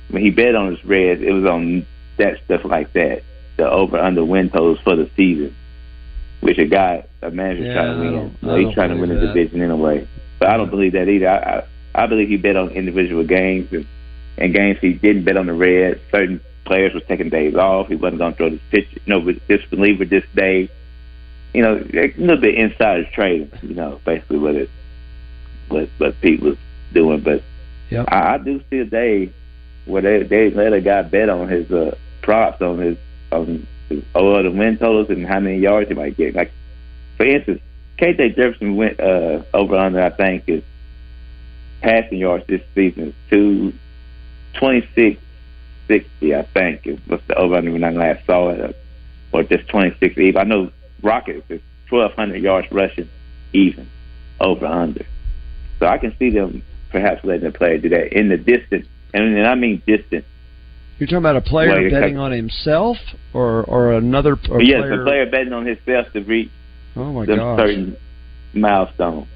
[0.09, 1.85] when he bet on his Reds, it was on
[2.17, 3.23] that stuff like that,
[3.57, 5.55] the over under win totals for the season,
[6.41, 8.37] which a guy, a manager's Yeah, trying to win.
[8.41, 10.07] So he's trying to win the division anyway.
[10.39, 11.29] But I don't believe that either.
[11.29, 11.63] I, I
[11.93, 13.85] I believe he bet on individual games and,
[14.37, 15.99] and games he didn't bet on the Reds.
[16.09, 17.87] Certain players was taking days off.
[17.87, 20.69] He wasn't going to throw this pitch, you know, with this reliever this day.
[21.53, 23.51] You know, a little bit insider trading.
[23.61, 24.69] You know, basically what it
[25.67, 26.57] what what Pete was
[26.93, 27.21] doing.
[27.21, 27.43] But
[27.91, 28.05] Yep.
[28.07, 29.31] I, I do see a day
[29.85, 32.97] where they they let a guy bet on his uh, props on his
[33.31, 36.33] on his all the win totals and how many yards he might get.
[36.33, 36.51] Like
[37.17, 37.61] for instance,
[37.99, 40.63] KJ Jefferson went uh, over under I think is
[41.81, 43.73] passing yards this season to
[44.53, 45.21] twenty six
[45.89, 48.73] sixty I think is what's the over under when I last saw it uh,
[49.33, 50.39] or just twenty six even.
[50.39, 50.71] I know
[51.01, 53.09] Rockets is twelve hundred yards rushing
[53.51, 53.89] even
[54.39, 55.05] over under.
[55.79, 59.37] So I can see them perhaps letting a player do that in the distance, and,
[59.37, 60.25] and I mean distance.
[60.99, 62.97] You're talking about a player Well, betting cut- on himself
[63.33, 65.01] or or another or yes, player?
[65.01, 66.51] a player betting on himself to reach
[66.95, 67.59] oh my them gosh.
[67.59, 67.97] certain
[68.53, 69.27] milestone.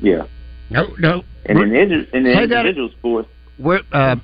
[0.00, 0.22] Yeah,
[0.70, 1.22] No, no.
[1.44, 4.16] and in, the, in the Say that- individual sports, Where, uh,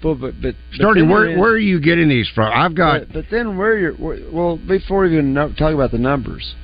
[0.00, 2.52] But but but, Sturdy, where there is- where are you getting these from?
[2.54, 5.98] I've got But, but then where you're where, well before we even talk about the
[5.98, 6.54] numbers,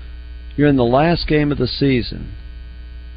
[0.56, 2.32] you're in the last game of the season,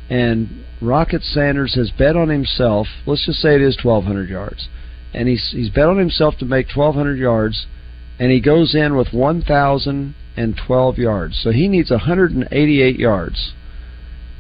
[0.09, 2.87] and Rocket Sanders has bet on himself.
[3.05, 4.67] Let's just say it is 1,200 yards,
[5.13, 7.65] and he's he's bet on himself to make 1,200 yards,
[8.19, 11.39] and he goes in with 1,012 yards.
[11.41, 13.53] So he needs 188 yards.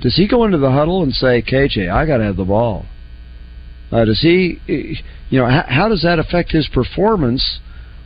[0.01, 2.85] does he go into the huddle and say, "KJ, I got to have the ball"?
[3.91, 7.59] Uh, does he, you know, how, how does that affect his performance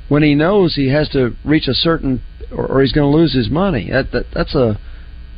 [0.10, 3.34] when he knows he has to reach a certain, or, or he's going to lose
[3.34, 3.90] his money?
[3.92, 4.80] That, that that's a.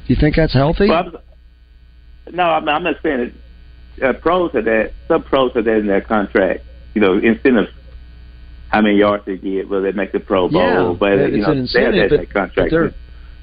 [0.05, 0.89] Do you think that's healthy?
[0.89, 1.21] Well,
[2.31, 3.33] no, I'm, I'm not saying
[3.99, 4.09] that.
[4.09, 4.91] Uh, pros have that.
[5.07, 6.61] Some pros have that in their contract.
[6.95, 7.69] You know, incentives.
[8.69, 9.69] How many yards they get?
[9.69, 10.93] Will they make the Pro Bowl?
[10.93, 12.55] Yeah, but it's you know, an incentive, that, but- that contract.
[12.55, 12.93] but they're-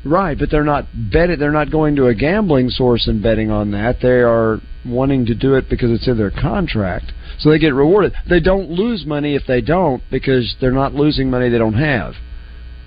[0.02, 1.38] Right, but they're not betting.
[1.38, 4.00] They're not going to a gambling source and betting on that.
[4.00, 8.14] They are wanting to do it because it's in their contract, so they get rewarded.
[8.26, 12.14] They don't lose money if they don't because they're not losing money they don't have.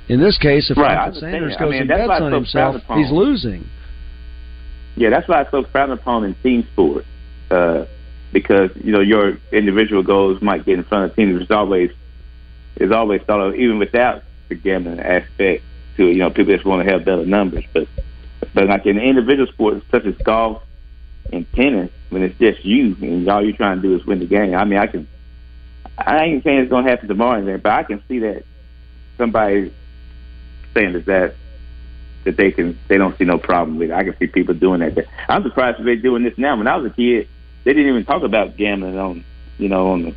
[0.10, 1.12] In this case, if Right, I.
[1.14, 3.66] Sanders I goes mean, and bets on himself, he's losing.
[4.96, 7.08] Yeah, that's why it's so frowned upon in team sports.
[7.50, 7.86] Uh,
[8.34, 11.42] because you know your individual goals might get in front of teams.
[11.42, 11.92] It's always
[12.76, 15.64] it's always thought of even without the gambling aspect
[15.96, 16.14] to it.
[16.14, 17.88] You know, people just want to have better numbers, but
[18.54, 20.64] but like in individual sports such as golf
[21.32, 24.26] and tennis, when it's just you and all you're trying to do is win the
[24.26, 24.56] game.
[24.56, 25.08] I mean, I can.
[25.96, 28.44] I ain't saying it's gonna happen tomorrow, but I can see that
[29.18, 29.72] somebody
[30.74, 31.36] saying that that
[32.26, 33.90] that they can they don't see no problem with.
[33.92, 33.94] it.
[33.94, 35.06] I can see people doing that.
[35.30, 36.58] I'm surprised they're doing this now.
[36.58, 37.28] When I was a kid,
[37.64, 39.24] they didn't even talk about gambling on
[39.58, 40.16] you know on the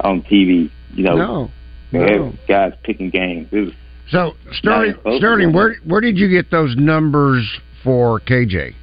[0.00, 0.70] on TV.
[0.94, 1.50] You know, No,
[1.92, 2.32] no.
[2.48, 3.48] guys picking games.
[3.52, 3.72] It was
[4.10, 7.48] So Sterling, Not supposed to Sterling, where where did you get those numbers
[7.84, 8.74] for KJ?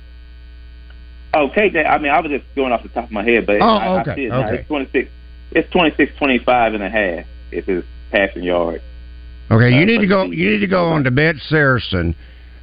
[1.33, 1.69] okay.
[1.69, 3.65] That, I mean, I was just going off the top of my head, but Oh,
[3.65, 4.55] I, okay, I see it okay.
[4.59, 5.11] It's 26.
[5.51, 7.25] It's 26, 25 and a half.
[7.51, 8.83] If it's passing yards.
[9.49, 10.23] Okay, you Uh, need to go.
[10.23, 12.15] You need to go on to Bet Saracen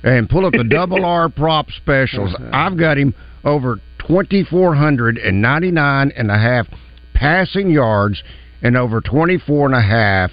[0.05, 2.35] and pull up the double R prop specials.
[2.53, 6.67] I've got him over twenty four hundred and ninety nine and a half
[7.15, 8.23] passing yards
[8.63, 10.31] and over twenty four and a half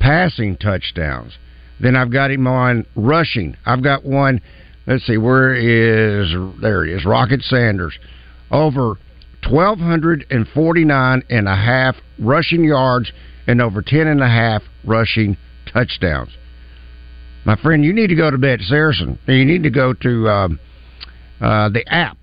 [0.00, 1.36] passing touchdowns.
[1.80, 3.56] Then I've got him on rushing.
[3.66, 4.40] I've got one.
[4.86, 6.84] Let's see, where is there?
[6.84, 7.98] It is Rocket Sanders
[8.50, 8.94] over
[9.42, 13.12] twelve hundred and forty nine and a half rushing yards
[13.46, 15.36] and over ten and a half rushing
[15.72, 16.30] touchdowns.
[17.44, 19.18] My friend, you need to go to Bet Saracen.
[19.26, 20.60] You need to go to um,
[21.40, 22.18] uh, the app.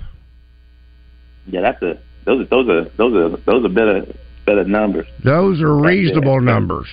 [1.47, 4.05] Yeah, that's a those are those are those are those are better
[4.45, 5.07] better numbers.
[5.23, 6.87] Those are reasonable numbers.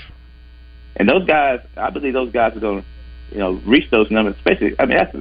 [0.97, 2.89] And those guys, I believe those guys are going to,
[3.33, 4.35] you know, reach those numbers.
[4.37, 5.13] Especially, I mean, that's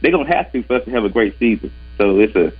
[0.00, 1.70] they're going to have to for us to have a great season.
[1.98, 2.52] So it's a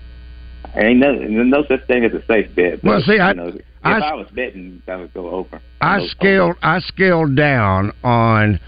[0.75, 2.83] ain't no no such thing as a safe bet.
[2.83, 5.61] But, Well, see, I- you know, if I- I, was betting, I would go over.
[5.81, 8.61] I scaled I scaled down on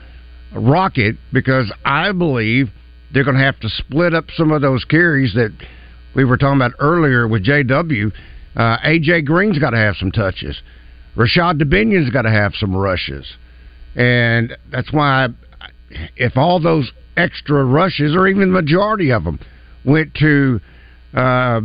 [0.54, 2.68] Rocket because I believe
[3.12, 5.52] they're going to have to split up some of those carries that
[6.14, 8.12] we were talking about earlier with JW.
[8.56, 10.60] Uh, AJ Green's got to have some touches.
[11.16, 13.26] Rashod Dubinion's got to have some rushes,
[13.94, 15.28] and that's why
[15.60, 15.68] I,
[16.16, 19.38] if all those extra rushes, or even the majority of them,
[19.84, 20.60] went to
[21.14, 21.60] uh,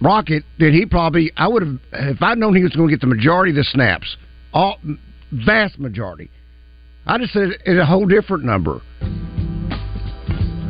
[0.00, 3.00] Rocket, then he probably I would have if I'd known he was going to get
[3.00, 4.16] the majority of the snaps,
[4.52, 4.78] all
[5.32, 6.30] vast majority.
[7.06, 8.80] I just said it's a whole different number.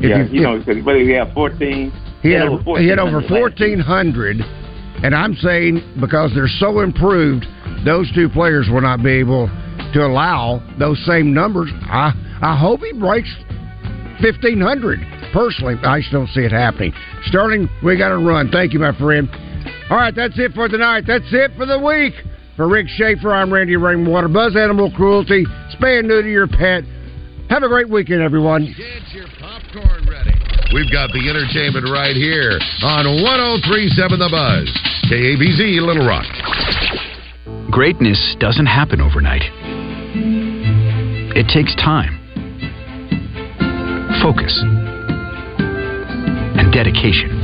[0.00, 3.18] If yeah, you- you know, because you have fourteen, He had, over he had over
[3.20, 4.40] 1,400 fourteen hundred,
[5.02, 7.46] and I'm saying because they're so improved,
[7.84, 9.48] those two players will not be able
[9.92, 11.70] to allow those same numbers.
[11.84, 12.12] I
[12.42, 13.32] I hope he breaks
[14.20, 15.00] fifteen hundred.
[15.32, 16.92] Personally, I just don't see it happening.
[17.26, 18.50] Sterling, we got to run.
[18.50, 19.28] Thank you, my friend.
[19.90, 21.04] All right, that's it for tonight.
[21.06, 22.14] That's it for the week.
[22.56, 24.28] For Rick Shaeffer, I'm Randy Rainwater.
[24.28, 25.44] Buzz Animal Cruelty.
[25.74, 26.84] Spay and neuter your pet.
[27.50, 28.74] Have a great weekend, everyone.
[28.76, 30.32] Get your popcorn ready.
[30.72, 34.66] We've got the entertainment right here on 1037 The Buzz.
[35.10, 36.26] KABZ Little Rock.
[37.70, 39.42] Greatness doesn't happen overnight.
[41.36, 42.18] It takes time,
[44.22, 44.62] focus,
[46.56, 47.43] and dedication.